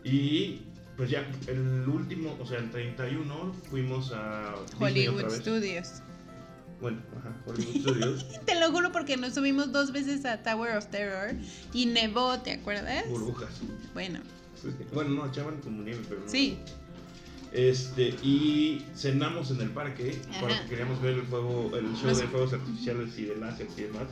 Y 0.03 0.61
pues 0.97 1.09
ya, 1.09 1.25
el 1.47 1.87
último, 1.87 2.37
o 2.41 2.45
sea, 2.45 2.59
el 2.59 2.69
31, 2.71 3.53
fuimos 3.69 4.11
a 4.13 4.53
Hollywood. 4.79 5.29
Studios. 5.31 6.01
Bueno, 6.81 7.01
ajá, 7.17 7.35
Hollywood 7.45 7.81
Studios. 7.81 8.25
Te 8.45 8.59
lo 8.59 8.71
juro 8.71 8.91
porque 8.91 9.17
nos 9.17 9.33
subimos 9.33 9.71
dos 9.71 9.91
veces 9.91 10.25
a 10.25 10.41
Tower 10.41 10.77
of 10.77 10.87
Terror 10.87 11.35
y 11.73 11.85
nevó, 11.87 12.39
¿te 12.39 12.53
acuerdas? 12.53 13.07
burbujas. 13.09 13.49
Bueno, 13.93 14.19
Bueno, 14.93 15.09
no, 15.11 15.25
echaban 15.27 15.59
como 15.61 15.83
nieve, 15.83 16.01
pero 16.07 16.21
no. 16.21 16.29
sí. 16.29 16.57
Este, 17.51 18.09
y 18.21 18.85
cenamos 18.95 19.49
en 19.49 19.59
el 19.61 19.71
parque 19.71 20.21
Ajá. 20.29 20.39
porque 20.41 20.55
queríamos 20.69 21.01
ver 21.01 21.15
el 21.15 21.25
juego, 21.25 21.71
el 21.75 21.95
show 21.95 22.15
de 22.15 22.27
fuegos 22.27 22.53
artificiales 22.53 23.17
y 23.17 23.23
de 23.25 23.35
láser 23.37 23.67
y 23.75 23.81
demás. 23.81 24.07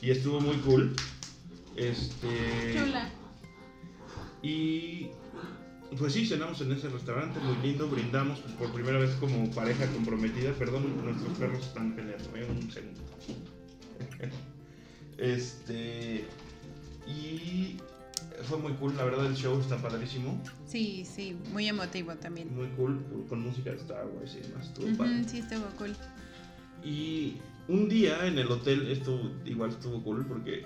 Y 0.00 0.10
estuvo 0.10 0.40
muy 0.40 0.56
cool. 0.56 0.94
Este. 1.76 2.74
Chula. 2.76 3.08
Y 4.42 5.10
pues 5.98 6.12
sí, 6.12 6.26
cenamos 6.26 6.60
en 6.60 6.72
ese 6.72 6.88
restaurante 6.88 7.38
muy 7.40 7.56
lindo, 7.66 7.88
brindamos 7.88 8.40
pues, 8.40 8.54
por 8.54 8.72
primera 8.72 8.98
vez 8.98 9.10
como 9.16 9.50
pareja 9.50 9.86
comprometida. 9.86 10.52
Perdón, 10.52 11.04
nuestros 11.04 11.36
perros 11.38 11.66
están 11.66 11.94
peleando, 11.94 12.36
¿eh? 12.36 12.46
un 12.48 12.70
segundo. 12.70 13.00
este. 15.18 16.24
Y 17.06 17.76
fue 18.44 18.58
muy 18.58 18.72
cool, 18.74 18.96
la 18.96 19.04
verdad 19.04 19.26
el 19.26 19.34
show 19.34 19.60
está 19.60 19.76
padrísimo. 19.76 20.40
Sí, 20.66 21.04
sí, 21.04 21.36
muy 21.52 21.68
emotivo 21.68 22.14
también. 22.14 22.54
Muy 22.54 22.68
cool, 22.76 23.02
con 23.28 23.40
música 23.40 23.70
de 23.70 23.76
Star 23.76 24.06
Wars 24.06 24.36
y 24.36 24.46
demás. 24.48 24.66
Estuvo 24.66 24.86
Ujú, 24.86 24.96
padre. 24.96 25.24
sí, 25.26 25.38
estuvo 25.38 25.66
cool. 25.78 25.94
Y 26.84 27.36
un 27.68 27.88
día 27.88 28.26
en 28.26 28.38
el 28.38 28.50
hotel, 28.50 28.90
esto 28.90 29.32
igual 29.44 29.70
estuvo 29.70 30.02
cool 30.02 30.24
porque 30.26 30.64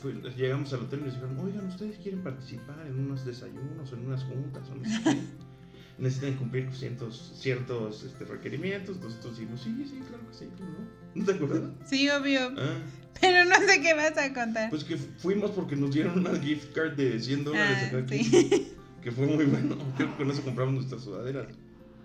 fue- 0.00 0.14
llegamos 0.36 0.72
al 0.72 0.80
hotel 0.80 1.00
y 1.00 1.04
nos 1.04 1.14
dijeron, 1.14 1.38
oigan, 1.40 1.66
¿ustedes 1.68 1.98
quieren 1.98 2.22
participar 2.22 2.86
en 2.86 2.98
unos 2.98 3.24
desayunos 3.24 3.92
o 3.92 3.96
en 3.96 4.06
unas 4.06 4.24
juntas 4.24 4.68
o 4.70 4.74
no 4.74 4.84
sé 4.84 5.00
qué? 5.04 5.20
Necesitan 5.98 6.34
cumplir 6.36 6.70
ciertos, 6.74 7.34
ciertos 7.38 8.04
este, 8.04 8.24
requerimientos. 8.24 8.98
Nosotros 9.00 9.38
dijimos, 9.38 9.60
sí, 9.60 9.84
sí, 9.88 10.00
claro 10.08 10.26
que 10.30 10.34
sí, 10.34 10.46
¿cómo 10.56 10.70
no? 10.70 10.88
¿No 11.14 11.24
te 11.26 11.32
acuerdas? 11.32 11.70
Sí, 11.84 12.08
obvio. 12.08 12.40
Ah, 12.56 12.78
Pero 13.20 13.44
no 13.44 13.54
sé 13.66 13.82
qué 13.82 13.92
vas 13.94 14.16
a 14.16 14.32
contar. 14.32 14.70
pues 14.70 14.84
que 14.84 14.96
fuimos 14.96 15.50
porque 15.50 15.76
nos 15.76 15.92
dieron 15.92 16.18
una 16.20 16.38
gift 16.40 16.72
card 16.72 16.92
de 16.96 17.20
100 17.20 17.44
dólares 17.44 17.78
Ah, 17.82 17.86
acá 17.88 17.98
aquí, 17.98 18.24
sí. 18.24 18.72
que 19.02 19.12
fue 19.12 19.26
muy 19.26 19.44
bueno. 19.44 19.76
Creo 19.98 20.10
que 20.10 20.16
con 20.16 20.30
eso 20.30 20.42
compramos 20.42 20.74
nuestras 20.74 21.02
sudaderas. 21.02 21.48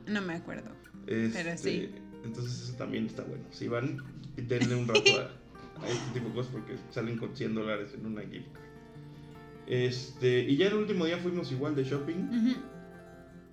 No 0.08 0.22
me 0.22 0.34
acuerdo. 0.34 0.70
Este, 1.08 1.58
sí. 1.58 1.90
Entonces 2.26 2.64
eso 2.64 2.74
también 2.74 3.06
está 3.06 3.24
bueno. 3.24 3.46
Si 3.52 3.68
van, 3.70 4.02
denle 4.36 4.76
un 4.76 4.88
rato 4.90 5.10
a, 5.22 5.32
a 5.84 5.90
este 5.90 6.12
tipo 6.14 6.30
de 6.30 6.36
cosas 6.36 6.52
porque 6.52 6.76
salen 6.92 7.18
con 7.18 7.36
100 7.36 7.54
dólares 7.56 7.92
en 7.94 8.06
una 8.06 8.22
gift 8.22 8.48
card. 8.54 8.64
Este, 9.68 10.42
y 10.42 10.58
ya 10.58 10.68
el 10.68 10.76
último 10.76 11.06
día 11.06 11.18
fuimos 11.18 11.52
igual 11.52 11.76
de 11.76 11.84
shopping 11.84 12.30
Ujú. 12.30 12.56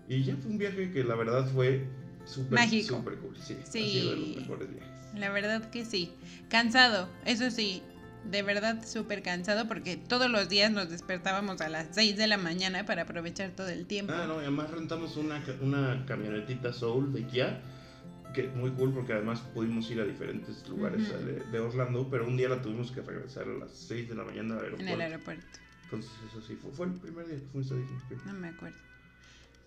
y 0.08 0.22
ya 0.24 0.37
fue 0.37 0.50
un 0.50 0.58
viaje 0.58 0.90
que 0.90 1.04
la 1.04 1.14
verdad 1.14 1.46
fue 1.52 1.87
súper, 2.26 2.68
súper 2.82 3.16
cool. 3.18 3.35
Sí, 3.37 3.56
ha 3.61 3.66
Sí. 3.66 3.90
sido 3.90 4.11
de 4.11 4.16
los 4.16 4.37
mejores 4.37 4.70
viajes. 4.70 4.90
La 5.16 5.30
verdad 5.30 5.70
que 5.70 5.85
sí. 5.85 6.12
Cansado, 6.48 7.08
eso 7.24 7.50
sí. 7.50 7.82
De 8.30 8.42
verdad 8.42 8.87
súper 8.87 9.20
cansado 9.22 9.66
porque 9.66 9.96
todos 9.96 10.30
los 10.30 10.48
días 10.48 10.70
nos 10.70 10.88
despertábamos 10.90 11.61
a 11.61 11.68
las 11.68 11.88
6 11.90 12.16
de 12.16 12.28
la 12.28 12.37
mañana 12.37 12.85
para 12.87 13.02
aprovechar 13.02 13.50
todo 13.50 13.68
el 13.68 13.85
tiempo. 13.87 14.12
Ah, 14.14 14.26
no, 14.28 14.37
y 14.37 14.42
además 14.42 14.70
rentamos 14.70 15.16
una, 15.16 15.42
una 15.61 16.04
camionetita 16.06 16.72
Soul 16.72 17.12
de 17.12 17.26
Kia, 17.26 17.61
que 18.33 18.49
muy 18.49 18.71
cool 18.73 18.92
porque 18.92 19.12
además 19.12 19.40
pudimos 19.40 19.90
ir 19.90 20.01
a 20.01 20.05
diferentes 20.05 20.66
lugares 20.68 21.09
Ujú. 21.09 21.25
de, 21.25 21.33
de 21.51 21.59
Orlando, 21.61 22.09
pero 22.11 22.27
un 22.27 22.37
día 22.37 22.49
la 22.49 22.61
tuvimos 22.62 22.90
que 22.90 23.01
regresar 23.03 23.45
a 23.49 23.53
las 23.53 23.73
6 23.73 24.09
de 24.09 24.14
la 24.14 24.25
mañana 24.25 24.55
al 24.55 24.61
en 24.61 24.64
aeropuerto. 24.64 24.95
el 24.95 25.01
aeropuerto. 25.03 25.59
Entonces 25.85 26.12
eso 26.27 26.40
sí, 26.40 26.57
fue, 26.57 26.73
fue 26.73 26.87
el 26.87 26.92
primer 26.95 27.27
día 27.27 27.37
que 27.38 27.47
fuimos 27.47 27.71
a 27.73 27.77
Disney. 27.77 28.18
No 28.25 28.33
me 28.33 28.49
acuerdo. 28.49 28.79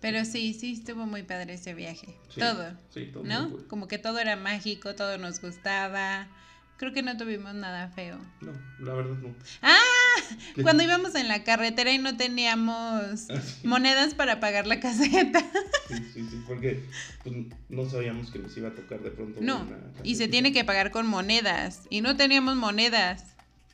Pero 0.00 0.24
sí, 0.24 0.52
sí 0.54 0.72
estuvo 0.72 1.06
muy 1.06 1.22
padre 1.22 1.54
ese 1.54 1.72
viaje. 1.74 2.14
Sí, 2.28 2.40
Todo, 2.40 2.72
Sí, 2.90 3.06
todo 3.12 3.24
¿no? 3.24 3.50
cool. 3.50 3.66
Como 3.68 3.88
que 3.88 3.98
todo 3.98 4.18
era 4.18 4.36
mágico, 4.36 4.94
todo 4.94 5.16
nos 5.18 5.40
gustaba. 5.40 6.28
Creo 6.76 6.92
que 6.92 7.02
no 7.02 7.16
tuvimos 7.16 7.54
nada 7.54 7.88
feo. 7.88 8.18
No, 8.42 8.52
la 8.78 8.92
verdad 8.94 9.16
no. 9.16 9.34
¡Ah! 9.62 9.78
¿Qué? 10.54 10.62
Cuando 10.62 10.82
íbamos 10.82 11.14
en 11.14 11.28
la 11.28 11.44
carretera 11.44 11.92
y 11.92 11.98
no 11.98 12.16
teníamos 12.16 13.28
Ah, 13.30 13.40
sí. 13.40 13.66
monedas 13.66 14.14
para 14.14 14.40
pagar 14.40 14.66
la 14.66 14.80
caseta. 14.80 15.40
Sí, 15.88 15.94
sí, 16.14 16.26
sí, 16.30 16.42
porque 16.46 16.82
pues, 17.22 17.34
no 17.68 17.88
sabíamos 17.88 18.30
que 18.30 18.38
nos 18.38 18.56
iba 18.56 18.68
a 18.68 18.74
tocar 18.74 19.00
de 19.00 19.10
pronto. 19.10 19.40
No, 19.40 19.66
y 20.02 20.16
se 20.16 20.28
tiene 20.28 20.52
que 20.52 20.64
pagar 20.64 20.90
con 20.90 21.06
monedas. 21.06 21.82
Y 21.90 22.00
no 22.00 22.16
teníamos 22.16 22.56
monedas. 22.56 23.24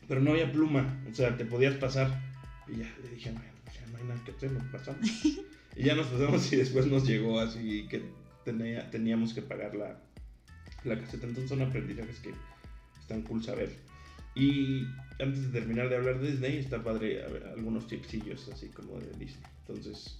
Pero 0.08 0.20
no 0.20 0.32
había 0.32 0.50
pluma, 0.52 1.00
o 1.10 1.14
sea, 1.14 1.36
te 1.36 1.44
podías 1.44 1.74
pasar. 1.76 2.20
Y 2.68 2.78
ya, 2.78 2.92
le 3.02 3.08
dije, 3.10 3.32
ya 3.32 3.86
no 3.90 3.98
hay 3.98 4.04
nada 4.04 4.20
que 4.24 4.32
hacer, 4.32 4.50
nos 4.52 4.64
pasamos. 4.64 5.00
y 5.76 5.82
ya 5.84 5.94
nos 5.94 6.06
pasamos 6.08 6.52
y 6.52 6.56
después 6.56 6.86
nos 6.86 7.06
llegó 7.06 7.40
así 7.40 7.86
que 7.88 8.02
tenía, 8.44 8.90
teníamos 8.90 9.32
que 9.32 9.42
pagar 9.42 9.74
la, 9.74 9.96
la 10.84 10.98
caseta. 11.00 11.26
Entonces 11.26 11.48
son 11.48 11.62
aprendizajes 11.62 12.18
que 12.18 12.34
están 13.00 13.22
cool 13.22 13.42
saber. 13.44 13.78
Y 14.34 14.86
antes 15.22 15.50
de 15.52 15.60
terminar 15.60 15.88
de 15.88 15.96
hablar 15.96 16.18
de 16.20 16.30
Disney, 16.32 16.58
está 16.58 16.82
padre 16.82 17.24
a 17.24 17.28
ver, 17.28 17.44
algunos 17.56 17.86
tipsillos 17.86 18.48
así 18.52 18.68
como 18.68 18.98
de 18.98 19.06
Disney. 19.18 19.42
Entonces, 19.66 20.18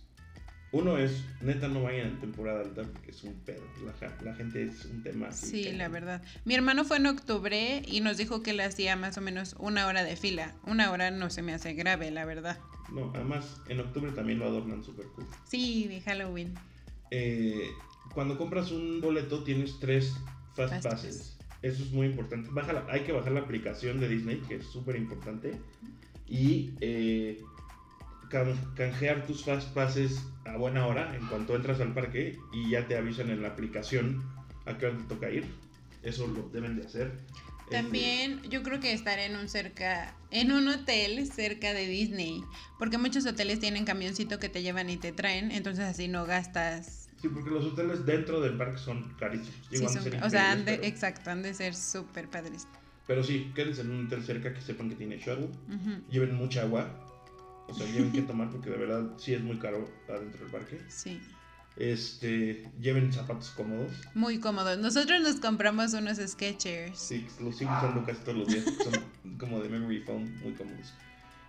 uno 0.72 0.96
es, 0.96 1.22
neta, 1.42 1.68
no 1.68 1.82
vayan 1.82 2.06
en 2.08 2.20
temporada 2.20 2.60
alta 2.62 2.82
porque 2.82 3.10
es 3.10 3.22
un 3.24 3.34
pedo. 3.40 3.62
La, 3.84 4.22
la 4.24 4.34
gente 4.34 4.62
es 4.64 4.84
un 4.86 5.02
tema 5.02 5.28
así. 5.28 5.46
Sí, 5.46 5.62
que- 5.64 5.72
la 5.74 5.88
verdad. 5.88 6.22
Mi 6.44 6.54
hermano 6.54 6.84
fue 6.84 6.96
en 6.96 7.06
octubre 7.06 7.82
y 7.86 8.00
nos 8.00 8.16
dijo 8.16 8.42
que 8.42 8.54
le 8.54 8.62
hacía 8.64 8.96
más 8.96 9.18
o 9.18 9.20
menos 9.20 9.54
una 9.58 9.86
hora 9.86 10.02
de 10.04 10.16
fila. 10.16 10.54
Una 10.66 10.90
hora 10.90 11.10
no 11.10 11.28
se 11.30 11.42
me 11.42 11.52
hace 11.52 11.74
grave, 11.74 12.10
la 12.10 12.24
verdad. 12.24 12.58
No, 12.92 13.10
además 13.14 13.60
en 13.68 13.80
octubre 13.80 14.12
también 14.12 14.38
lo 14.38 14.46
adornan 14.46 14.82
super 14.82 15.06
cool. 15.14 15.26
Sí, 15.46 15.88
de 15.88 16.00
Halloween. 16.00 16.54
Eh, 17.10 17.70
cuando 18.14 18.38
compras 18.38 18.70
un 18.70 19.00
boleto 19.00 19.44
tienes 19.44 19.78
tres 19.78 20.12
fast, 20.54 20.72
Fast 20.74 20.84
passes. 20.86 21.38
Eso 21.62 21.82
es 21.84 21.92
muy 21.92 22.06
importante. 22.06 22.48
Baja 22.52 22.72
la- 22.72 22.86
hay 22.90 23.02
que 23.04 23.12
bajar 23.12 23.32
la 23.32 23.40
aplicación 23.40 24.00
de 24.00 24.08
Disney, 24.08 24.36
que 24.48 24.56
es 24.56 24.66
súper 24.66 24.96
importante. 24.96 25.52
Y 26.28 26.72
eh, 26.80 27.40
can- 28.30 28.58
canjear 28.74 29.26
tus 29.26 29.44
fast 29.44 29.72
passes 29.74 30.24
a 30.44 30.56
buena 30.56 30.86
hora 30.86 31.14
en 31.16 31.26
cuanto 31.26 31.54
entras 31.54 31.80
al 31.80 31.94
parque 31.94 32.38
y 32.52 32.70
ya 32.70 32.86
te 32.88 32.96
avisan 32.96 33.30
en 33.30 33.42
la 33.42 33.48
aplicación 33.48 34.22
a 34.66 34.76
qué 34.78 34.86
hora 34.86 34.96
te 34.98 35.04
toca 35.04 35.30
ir. 35.30 35.44
Eso 36.02 36.26
lo 36.26 36.48
deben 36.48 36.76
de 36.76 36.86
hacer. 36.86 37.12
También 37.70 38.42
yo 38.50 38.62
creo 38.62 38.80
que 38.80 38.92
estar 38.92 39.18
en 39.18 39.36
un 39.36 39.48
cerca, 39.48 40.14
en 40.30 40.52
un 40.52 40.68
hotel 40.68 41.26
cerca 41.30 41.72
de 41.72 41.86
Disney, 41.86 42.42
porque 42.78 42.98
muchos 42.98 43.24
hoteles 43.24 43.60
tienen 43.60 43.84
camioncito 43.84 44.38
que 44.38 44.48
te 44.50 44.62
llevan 44.62 44.90
y 44.90 44.96
te 44.98 45.12
traen, 45.12 45.50
entonces 45.52 45.84
así 45.84 46.08
no 46.08 46.26
gastas. 46.26 47.01
Sí, 47.22 47.28
porque 47.28 47.50
los 47.50 47.64
hoteles 47.64 48.04
dentro 48.04 48.40
del 48.40 48.56
parque 48.56 48.78
son 48.78 49.14
carísimos. 49.18 49.54
Sí, 49.70 49.78
son- 49.78 49.88
ser 50.02 50.22
o 50.22 50.28
sea, 50.28 50.50
han 50.52 50.64
de- 50.64 50.72
pero- 50.72 50.82
exacto, 50.84 51.30
han 51.30 51.40
de 51.42 51.54
ser 51.54 51.74
súper 51.74 52.28
padres. 52.28 52.66
Pero 53.06 53.22
sí, 53.22 53.52
quédense 53.54 53.82
en 53.82 53.90
un 53.92 54.06
hotel 54.06 54.24
cerca 54.24 54.52
que 54.52 54.60
sepan 54.60 54.88
que 54.88 54.96
tiene. 54.96 55.16
Ujú, 55.16 56.02
Lleven 56.10 56.34
mucha 56.34 56.62
agua. 56.62 56.90
O 57.68 57.74
sea, 57.74 57.86
lleven 57.86 58.10
que 58.12 58.22
tomar 58.22 58.50
porque 58.50 58.70
de 58.70 58.76
verdad 58.76 59.12
sí 59.18 59.34
es 59.34 59.40
muy 59.40 59.56
caro 59.58 59.88
adentro 60.08 60.42
del 60.42 60.50
parque. 60.52 60.80
Sí, 60.88 61.20
Este, 61.76 62.68
lleven 62.80 63.12
zapatos 63.12 63.50
cómodos. 63.50 63.92
muy 64.14 64.38
cómodos. 64.38 64.78
Nosotros 64.78 65.22
nos 65.22 65.36
compramos 65.36 65.94
unos 65.94 66.18
Skechers. 66.18 66.98
Sí, 66.98 67.26
los 67.40 67.56
sigo 67.56 67.70
usando 67.78 68.04
casi 68.04 68.20
todos 68.22 68.38
los 68.38 68.48
días. 68.48 68.64
Son 68.84 69.38
como 69.38 69.60
de 69.60 69.68
memory 69.70 70.00
foam, 70.00 70.24
muy 70.42 70.52
cómodos. 70.52 70.92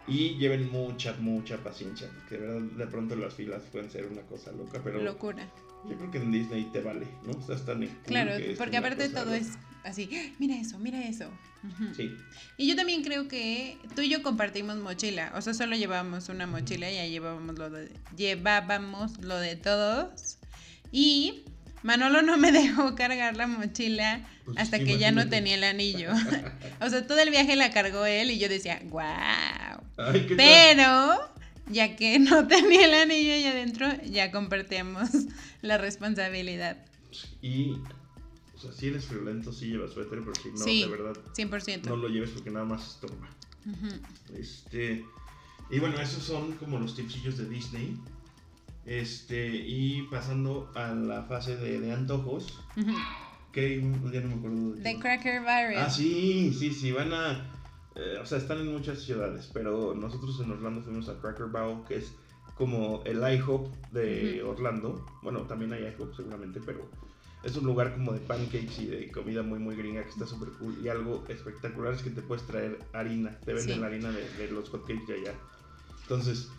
Y 0.07 0.35
lleven 0.37 0.71
mucha, 0.71 1.13
mucha 1.19 1.57
paciencia. 1.63 2.09
Porque 2.13 2.37
de 2.37 2.41
verdad, 2.47 2.61
de 2.61 2.87
pronto 2.87 3.15
las 3.15 3.33
filas 3.33 3.61
pueden 3.71 3.89
ser 3.89 4.05
una 4.05 4.21
cosa 4.23 4.51
loca. 4.51 4.81
Pero 4.83 5.01
Locura. 5.01 5.47
yo 5.89 5.97
creo 5.97 6.11
que 6.11 6.17
en 6.17 6.31
Disney 6.31 6.65
te 6.71 6.81
vale, 6.81 7.07
¿no? 7.25 7.31
O 7.33 7.41
sea, 7.41 7.57
Claro, 8.05 8.31
porque 8.57 8.77
aparte 8.77 9.09
todo 9.09 9.25
loca. 9.25 9.37
es 9.37 9.49
así, 9.83 10.09
"Ah, 10.13 10.33
mira 10.39 10.55
eso, 10.57 10.77
mira 10.79 11.01
eso. 11.05 11.29
Sí, 11.95 12.13
Y 12.57 12.67
yo 12.67 12.75
también 12.75 13.03
creo 13.03 13.29
que 13.29 13.77
tú 13.95 14.01
y 14.01 14.09
yo 14.09 14.21
compartimos 14.21 14.75
mochila, 14.77 15.31
o 15.33 15.41
sea, 15.41 15.53
solo 15.53 15.77
llevábamos 15.77 16.27
una 16.27 16.45
mochila 16.45 16.91
y 16.91 16.97
ahí 16.97 17.11
llevábamos 17.11 17.57
lo 17.57 17.69
de, 17.69 17.89
llevábamos 18.17 19.17
lo 19.21 19.37
de 19.39 19.55
todos. 19.55 20.39
Y 20.91 21.45
Manolo 21.81 22.21
no 22.21 22.37
me 22.37 22.51
dejó 22.51 22.95
cargar 22.95 23.37
la 23.37 23.47
mochila 23.47 24.27
Pues, 24.43 24.57
hasta 24.57 24.79
que 24.79 24.97
ya 24.97 25.13
no 25.13 25.29
tenía 25.29 25.55
el 25.55 25.63
anillo. 25.63 26.11
o 26.81 26.89
sea, 26.89 27.07
todo 27.07 27.19
el 27.19 27.29
viaje 27.29 27.55
la 27.55 27.71
cargó 27.71 28.05
él 28.05 28.31
y 28.31 28.39
yo 28.39 28.49
decía, 28.49 28.81
wow. 28.89 29.72
Ay, 29.97 30.21
¿qué 30.27 30.35
tal? 30.35 30.37
Pero, 30.37 31.29
ya 31.67 31.95
que 31.95 32.19
no 32.19 32.47
tenía 32.47 32.85
el 32.85 32.93
anillo 32.93 33.33
ahí 33.33 33.45
adentro, 33.45 33.87
ya 34.05 34.31
compartíamos 34.31 35.09
la 35.61 35.77
responsabilidad. 35.77 36.77
Y, 37.41 37.73
o 38.55 38.59
sea, 38.59 38.71
si 38.71 38.87
eres 38.87 39.09
violento, 39.09 39.51
sí 39.53 39.67
lleva 39.67 39.87
suéter, 39.87 40.19
pero 40.19 40.33
si 40.35 40.49
no, 40.49 40.57
Sí. 40.57 40.81
de 40.83 40.89
verdad, 40.89 41.17
100%. 41.35 41.83
no 41.89 41.97
lo 41.97 42.07
lleves 42.09 42.31
porque 42.31 42.49
nada 42.51 42.65
más 42.65 42.87
estorba. 42.95 43.29
Ujú. 43.65 43.87
Este, 44.37 45.05
y 45.69 45.79
bueno, 45.79 45.99
esos 46.01 46.23
son 46.23 46.53
como 46.53 46.79
los 46.79 46.95
tipsillos 46.95 47.37
de 47.37 47.47
Disney. 47.47 47.97
Este, 48.85 49.47
y 49.47 50.01
pasando 50.11 50.69
a 50.75 50.89
la 50.89 51.23
fase 51.23 51.55
de, 51.55 51.79
de 51.79 51.93
antojos, 51.93 52.59
que 53.53 53.77
ya 54.11 54.19
no 54.21 54.27
me 54.27 54.33
acuerdo 54.33 54.71
de 54.73 54.81
The. 54.81 54.99
Cracker 54.99 55.41
Barrel. 55.41 55.77
Ah, 55.79 55.89
sí, 55.89 56.53
sí, 56.57 56.73
sí, 56.73 56.91
van 56.91 57.13
a. 57.13 57.49
eh, 57.95 58.17
o 58.21 58.25
sea, 58.25 58.37
están 58.37 58.59
en 58.59 58.71
muchas 58.73 58.99
ciudades, 59.01 59.49
pero 59.53 59.93
nosotros 59.93 60.39
en 60.43 60.51
Orlando 60.51 60.81
fuimos 60.81 61.09
a 61.09 61.19
Cracker 61.19 61.47
Barrel, 61.47 61.83
que 61.87 61.97
es 61.97 62.11
como 62.55 63.01
el 63.05 63.17
IHOP 63.17 63.67
de. 63.91 64.43
Orlando. 64.43 65.05
Bueno, 65.21 65.41
también 65.41 65.73
hay 65.73 65.83
IHOP 65.85 66.15
seguramente, 66.15 66.59
pero 66.65 66.87
es 67.43 67.55
un 67.57 67.65
lugar 67.65 67.93
como 67.93 68.13
de 68.13 68.19
pancakes 68.19 68.81
y 68.81 68.85
de 68.87 69.11
comida 69.11 69.43
muy, 69.43 69.59
muy 69.59 69.75
gringa 69.75 70.03
que 70.03 70.09
está 70.09 70.25
súper 70.25 70.49
cool. 70.59 70.77
Y 70.83 70.87
algo 70.87 71.23
espectacular 71.27 71.93
es 71.93 72.01
que 72.01 72.09
te 72.11 72.21
puedes 72.21 72.45
traer 72.47 72.79
harina, 72.93 73.37
te 73.45 73.53
venden 73.53 73.75
Sí. 73.75 73.81
la 73.81 73.87
harina 73.87 74.11
de, 74.11 74.27
de 74.37 74.51
los 74.51 74.69
hotcakes 74.69 75.05
de 75.07 75.13
allá. 75.19 75.33
Entonces, 76.03 76.49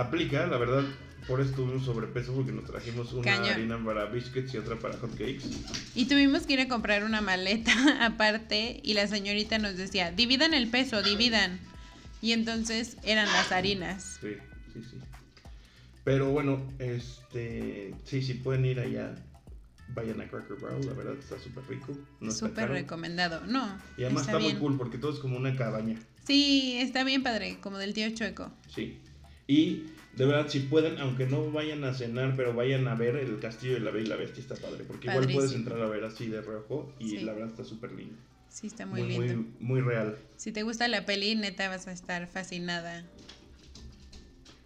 aplica, 0.00 0.46
la 0.46 0.56
verdad. 0.56 0.84
Por 1.26 1.40
eso 1.42 1.52
tuvimos 1.52 1.84
sobrepeso 1.84 2.32
porque 2.32 2.52
nos 2.52 2.64
trajimos 2.64 3.12
una 3.12 3.22
Cañón. 3.24 3.50
harina 3.50 3.84
para 3.84 4.06
biscuits 4.06 4.54
y 4.54 4.56
otra 4.58 4.76
para 4.78 4.96
hotcakes. 4.96 5.42
Y 5.94 6.06
tuvimos 6.06 6.46
que 6.46 6.54
ir 6.54 6.60
a 6.60 6.68
comprar 6.68 7.04
una 7.04 7.20
maleta 7.20 7.72
aparte 8.06 8.80
y 8.82 8.94
la 8.94 9.06
señorita 9.06 9.58
nos 9.58 9.76
decía, 9.76 10.10
dividan 10.10 10.54
el 10.54 10.68
peso, 10.68 11.02
dividan. 11.02 11.58
Y 12.22 12.32
entonces 12.32 12.96
eran 13.02 13.26
las 13.26 13.52
harinas. 13.52 14.18
Sí, 14.22 14.34
sí, 14.72 14.80
sí. 14.90 14.96
Pero 16.02 16.30
bueno, 16.30 16.62
este, 16.78 17.94
sí, 18.04 18.22
si 18.22 18.34
pueden 18.34 18.64
ir 18.64 18.80
allá, 18.80 19.14
vayan 19.88 20.20
a 20.22 20.28
Cracker 20.28 20.56
Barrel, 20.56 20.86
la 20.86 20.94
verdad 20.94 21.14
está 21.18 21.38
súper 21.38 21.64
rico. 21.68 21.92
No 22.20 22.30
Súper 22.30 22.70
recomendado. 22.70 23.42
No, 23.46 23.78
Y 23.98 24.04
además 24.04 24.22
está 24.22 24.38
está, 24.38 24.50
muy 24.50 24.58
cool 24.58 24.78
porque 24.78 24.96
todo 24.96 25.12
es 25.12 25.18
como 25.18 25.36
una 25.36 25.54
cabaña. 25.54 25.98
Sí, 26.26 26.78
está 26.80 27.04
bien 27.04 27.22
padre, 27.22 27.58
como 27.60 27.76
del 27.76 27.92
tío 27.92 28.08
Chueco. 28.14 28.50
Sí. 28.74 28.98
Y 29.48 29.86
de 30.14 30.26
verdad, 30.26 30.46
si 30.48 30.60
pueden, 30.60 30.98
aunque 30.98 31.26
no 31.26 31.50
vayan 31.50 31.82
a 31.84 31.94
cenar, 31.94 32.34
pero 32.36 32.54
vayan 32.54 32.86
a 32.86 32.94
ver 32.94 33.16
el 33.16 33.40
castillo 33.40 33.74
de 33.74 33.80
la 33.80 33.90
Bella 33.90 34.06
y 34.06 34.08
la 34.10 34.16
Bestia, 34.16 34.40
está 34.42 34.54
padre. 34.54 34.84
Porque 34.86 35.08
igual 35.08 35.28
puedes 35.32 35.52
entrar 35.54 35.80
a 35.80 35.88
ver 35.88 36.04
así 36.04 36.26
de 36.28 36.40
reojo 36.42 36.94
y 37.00 37.08
Sí. 37.10 37.20
la 37.22 37.32
verdad 37.32 37.48
está 37.48 37.64
súper 37.64 37.92
lindo. 37.92 38.14
Sí, 38.50 38.66
está 38.68 38.86
muy, 38.86 39.02
Muy, 39.02 39.10
lindo. 39.28 39.36
muy, 39.58 39.80
muy 39.80 39.80
real. 39.80 40.16
Si 40.36 40.52
te 40.52 40.62
gusta 40.62 40.86
la 40.88 41.04
peli, 41.06 41.34
neta 41.34 41.68
vas 41.68 41.86
a 41.88 41.92
estar 41.92 42.26
fascinada. 42.28 43.04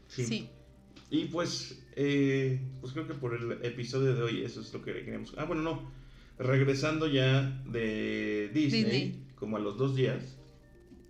Sí. 0.09 0.25
Sí. 0.25 0.49
Y 1.11 1.27
pues, 1.27 1.79
eh, 1.97 2.61
pues 2.81 2.93
creo 2.93 3.07
que 3.07 3.15
por 3.15 3.35
el 3.35 3.65
episodio 3.65 4.15
de 4.15 4.23
hoy 4.23 4.45
eso 4.45 4.61
es 4.61 4.73
lo 4.73 4.83
que 4.83 4.93
queríamos. 4.93 5.35
Ah, 5.37 5.45
bueno, 5.45 5.63
no. 5.63 5.91
Regresando 6.39 7.07
ya 7.07 7.63
de 7.67 8.51
Disney, 8.55 8.83
Disney. 8.85 9.27
como 9.37 9.59
a 9.59 9.61
los 9.61 9.77
dos 9.77 9.95
días, 9.95 10.37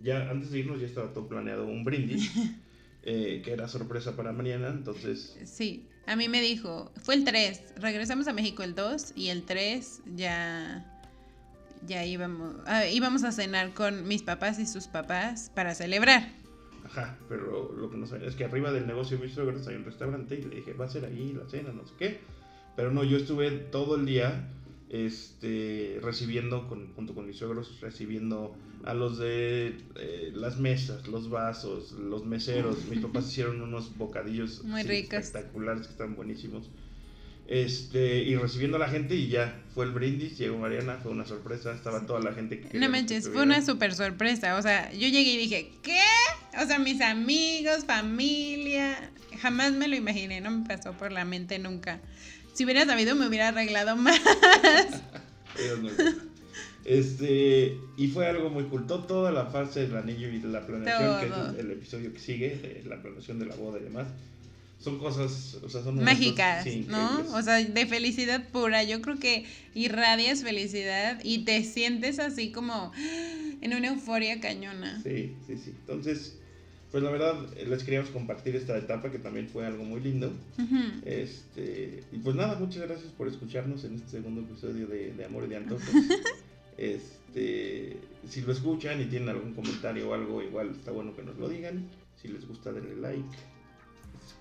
ya 0.01 0.29
antes 0.29 0.51
de 0.51 0.59
irnos 0.59 0.81
ya 0.81 0.87
estaba 0.87 1.13
todo 1.13 1.27
planeado 1.27 1.65
un 1.65 1.83
brindis, 1.83 2.31
eh, 3.05 3.41
que 3.43 3.51
era 3.53 3.67
sorpresa 3.67 4.15
para 4.15 4.31
mañana, 4.31 4.69
entonces, 4.69 5.37
Sí, 5.45 5.87
a 6.05 6.15
mí 6.15 6.27
me 6.29 6.41
dijo, 6.41 6.91
fue 7.01 7.15
el 7.15 7.23
3, 7.23 7.75
regresamos 7.77 8.27
a 8.27 8.33
México 8.33 8.63
el 8.63 8.75
2 8.75 9.13
y 9.15 9.29
el 9.29 9.43
3 9.43 10.01
ya, 10.15 10.85
ya 11.85 12.05
íbamos, 12.05 12.55
ah, 12.65 12.85
íbamos 12.87 13.23
a 13.23 13.31
cenar 13.31 13.73
con 13.73 14.07
mis 14.07 14.23
papás 14.23 14.59
y 14.59 14.65
sus 14.65 14.87
papás 14.87 15.51
para 15.53 15.75
celebrar. 15.75 16.31
ajá, 16.85 17.17
pero 17.29 17.71
lo 17.73 17.89
que 17.89 17.97
no 17.97 18.05
sabía 18.07 18.27
es 18.27 18.35
que 18.35 18.45
arriba 18.45 18.71
del 18.71 18.85
negocio 18.87 19.17
de 19.17 19.23
mis 19.25 19.33
suegros 19.33 19.67
hay 19.67 19.75
un 19.75 19.85
restaurante 19.85 20.35
y 20.35 20.43
le 20.43 20.55
dije, 20.57 20.73
va 20.73 20.85
a 20.85 20.89
ser 20.89 21.05
ahí 21.05 21.33
la 21.33 21.49
cena, 21.49 21.71
no 21.71 21.85
sé 21.85 21.93
qué. 21.97 22.19
Pero 22.75 22.91
no, 22.91 23.03
yo 23.03 23.17
estuve 23.17 23.51
todo 23.51 23.95
el 23.95 24.05
día 24.05 24.49
este, 24.93 25.97
recibiendo, 26.03 26.67
con, 26.67 26.93
junto 26.93 27.15
con 27.15 27.25
mis 27.25 27.37
suegros, 27.37 27.81
recibiendo 27.81 28.55
a 28.83 28.93
los 28.93 29.17
de 29.17 29.75
eh, 29.95 30.31
las 30.35 30.59
mesas, 30.59 31.07
los 31.07 31.31
vasos, 31.31 31.93
los 31.93 32.23
meseros. 32.25 32.85
Mis 32.85 32.99
papás 33.01 33.27
hicieron 33.27 33.59
unos 33.61 33.97
bocadillos 33.97 34.63
Muy 34.63 34.81
espectaculares 34.81 35.87
que 35.87 35.93
están 35.93 36.15
buenísimos. 36.15 36.69
Este, 37.47 38.23
y 38.23 38.35
recibiendo 38.35 38.77
a 38.77 38.79
la 38.79 38.87
gente 38.87 39.15
y 39.15 39.29
ya, 39.29 39.63
fue 39.73 39.85
el 39.85 39.91
brindis, 39.91 40.37
llegó 40.37 40.59
Mariana, 40.59 40.99
fue 41.01 41.11
una 41.11 41.25
sorpresa, 41.25 41.73
estaba 41.73 42.05
toda 42.05 42.21
la 42.21 42.31
gente 42.31 42.61
que 42.61 42.65
No 42.77 42.85
que 42.85 42.89
manches, 42.89 43.27
fue 43.27 43.41
una 43.41 43.65
súper 43.65 43.95
sorpresa. 43.95 44.57
O 44.57 44.61
sea, 44.61 44.91
yo 44.91 45.07
llegué 45.07 45.33
y 45.33 45.37
dije, 45.37 45.71
¿qué? 45.81 45.99
O 46.61 46.67
sea, 46.67 46.77
mis 46.77 47.01
amigos, 47.01 47.85
familia. 47.85 49.11
Jamás 49.41 49.73
me 49.73 49.87
lo 49.87 49.95
imaginé, 49.95 50.39
no 50.39 50.51
me 50.51 50.67
pasó 50.67 50.93
por 50.93 51.11
la 51.11 51.25
mente 51.25 51.57
nunca. 51.57 51.99
Si 52.53 52.63
hubiera 52.65 52.85
sabido, 52.85 53.15
me 53.15 53.27
hubiera 53.27 53.49
arreglado 53.49 53.95
más. 53.97 54.19
Muy 55.57 55.81
buena. 55.81 56.15
Este, 56.85 57.77
y 57.97 58.07
fue 58.09 58.27
algo 58.27 58.49
muy 58.49 58.65
cool. 58.65 58.85
To- 58.87 59.03
Toda 59.03 59.31
la 59.31 59.45
fase 59.47 59.87
del 59.87 59.95
anillo 59.97 60.29
y 60.29 60.39
de 60.39 60.47
la 60.49 60.65
planeación, 60.65 61.19
que 61.21 61.27
Todo. 61.27 61.51
es 61.51 61.59
el, 61.59 61.71
episodio 61.71 62.13
que 62.13 62.19
sigue, 62.19 62.83
la 62.85 63.01
planeación 63.01 63.39
de 63.39 63.45
la 63.45 63.55
boda 63.55 63.79
y 63.79 63.83
demás, 63.83 64.07
son 64.79 64.99
cosas, 64.99 65.55
o 65.63 65.69
sea, 65.69 65.81
son 65.81 65.95
momentos, 65.95 66.13
Mágicas, 66.13 66.63
sí, 66.65 66.85
¿no? 66.89 67.23
O 67.33 67.41
sea, 67.41 67.55
de 67.63 67.85
felicidad 67.85 68.49
pura. 68.49 68.83
Yo 68.83 69.01
creo 69.01 69.17
que 69.17 69.45
irradias 69.73 70.43
felicidad 70.43 71.21
y 71.23 71.45
te 71.45 71.63
sientes 71.63 72.19
así 72.19 72.51
como 72.51 72.91
en 73.61 73.73
una 73.73 73.87
euforia 73.87 74.41
cañona. 74.41 75.01
Sí, 75.03 75.33
sí, 75.47 75.55
sí. 75.55 75.73
Entonces, 75.79 76.37
pues 76.93 77.03
la 77.03 77.09
verdad, 77.09 77.35
eh, 77.57 77.65
les 77.67 77.83
queríamos 77.83 78.11
compartir 78.11 78.55
esta 78.55 78.77
etapa 78.77 79.11
que 79.11 79.17
también 79.17 79.49
fue 79.49 79.65
algo 79.65 79.83
muy 79.83 79.99
lindo. 79.99 80.31
Este, 81.03 82.03
y 82.11 82.19
pues 82.19 82.35
nada, 82.35 82.57
muchas 82.59 82.83
gracias 82.87 83.11
por 83.13 83.27
escucharnos 83.27 83.83
en 83.83 83.95
este 83.95 84.09
segundo 84.11 84.41
episodio 84.41 84.85
de, 84.87 85.11
de 85.13 85.25
Amor 85.25 85.43
y 85.45 85.47
de 85.47 85.57
Antojos. 85.57 85.83
Este, 86.77 87.97
si 88.27 88.41
lo 88.41 88.51
escuchan 88.51 88.99
y 89.01 89.05
tienen 89.05 89.29
algún 89.29 89.53
comentario 89.53 90.09
o 90.09 90.13
algo, 90.13 90.41
igual 90.41 90.71
está 90.71 90.91
bueno 90.91 91.15
que 91.15 91.21
nos 91.23 91.37
lo 91.37 91.47
digan. 91.47 91.87
Si 92.21 92.27
les 92.27 92.47
gusta, 92.47 92.71
denle 92.71 92.95
like. 92.95 93.37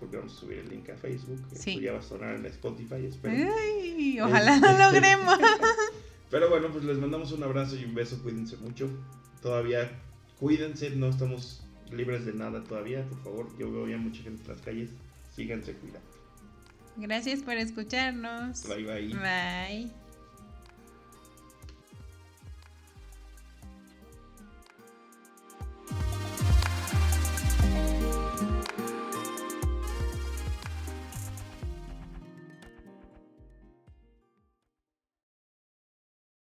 Porque 0.00 0.16
vamos 0.16 0.34
a 0.36 0.40
subir 0.40 0.58
el 0.58 0.68
link 0.68 0.88
a 0.90 0.96
Facebook. 0.96 1.38
Sí. 1.54 1.70
Esto 1.72 1.82
ya 1.82 1.92
va 1.92 1.98
a 1.98 2.02
sonar 2.02 2.36
en 2.36 2.46
Spotify, 2.46 3.06
espero. 3.06 3.52
Ay, 3.54 4.18
ojalá 4.20 4.54
Este- 4.56 4.66
lo 4.72 4.78
logremos. 4.92 5.38
Pero 6.30 6.48
bueno, 6.48 6.68
pues 6.72 6.84
les 6.84 6.96
mandamos 6.98 7.32
un 7.32 7.42
abrazo 7.42 7.76
y 7.76 7.84
un 7.84 7.94
beso. 7.94 8.22
Cuídense 8.22 8.56
mucho. 8.56 8.88
Todavía 9.42 9.90
cuídense, 10.40 10.90
no 10.90 11.08
estamos 11.08 11.61
libres 11.92 12.24
de 12.24 12.32
nada 12.32 12.62
todavía. 12.64 13.06
Por 13.08 13.22
favor, 13.22 13.58
yo 13.58 13.72
veo 13.72 13.88
ya 13.88 13.98
mucha 13.98 14.22
gente 14.22 14.42
en 14.42 14.48
las 14.48 14.60
calles. 14.60 14.90
Síganse 15.34 15.74
cuidando. 15.74 16.08
Gracias 16.96 17.42
por 17.42 17.54
escucharnos. 17.54 18.66
Bye 18.68 18.84
bye. 18.84 19.08
Bye. 19.08 20.01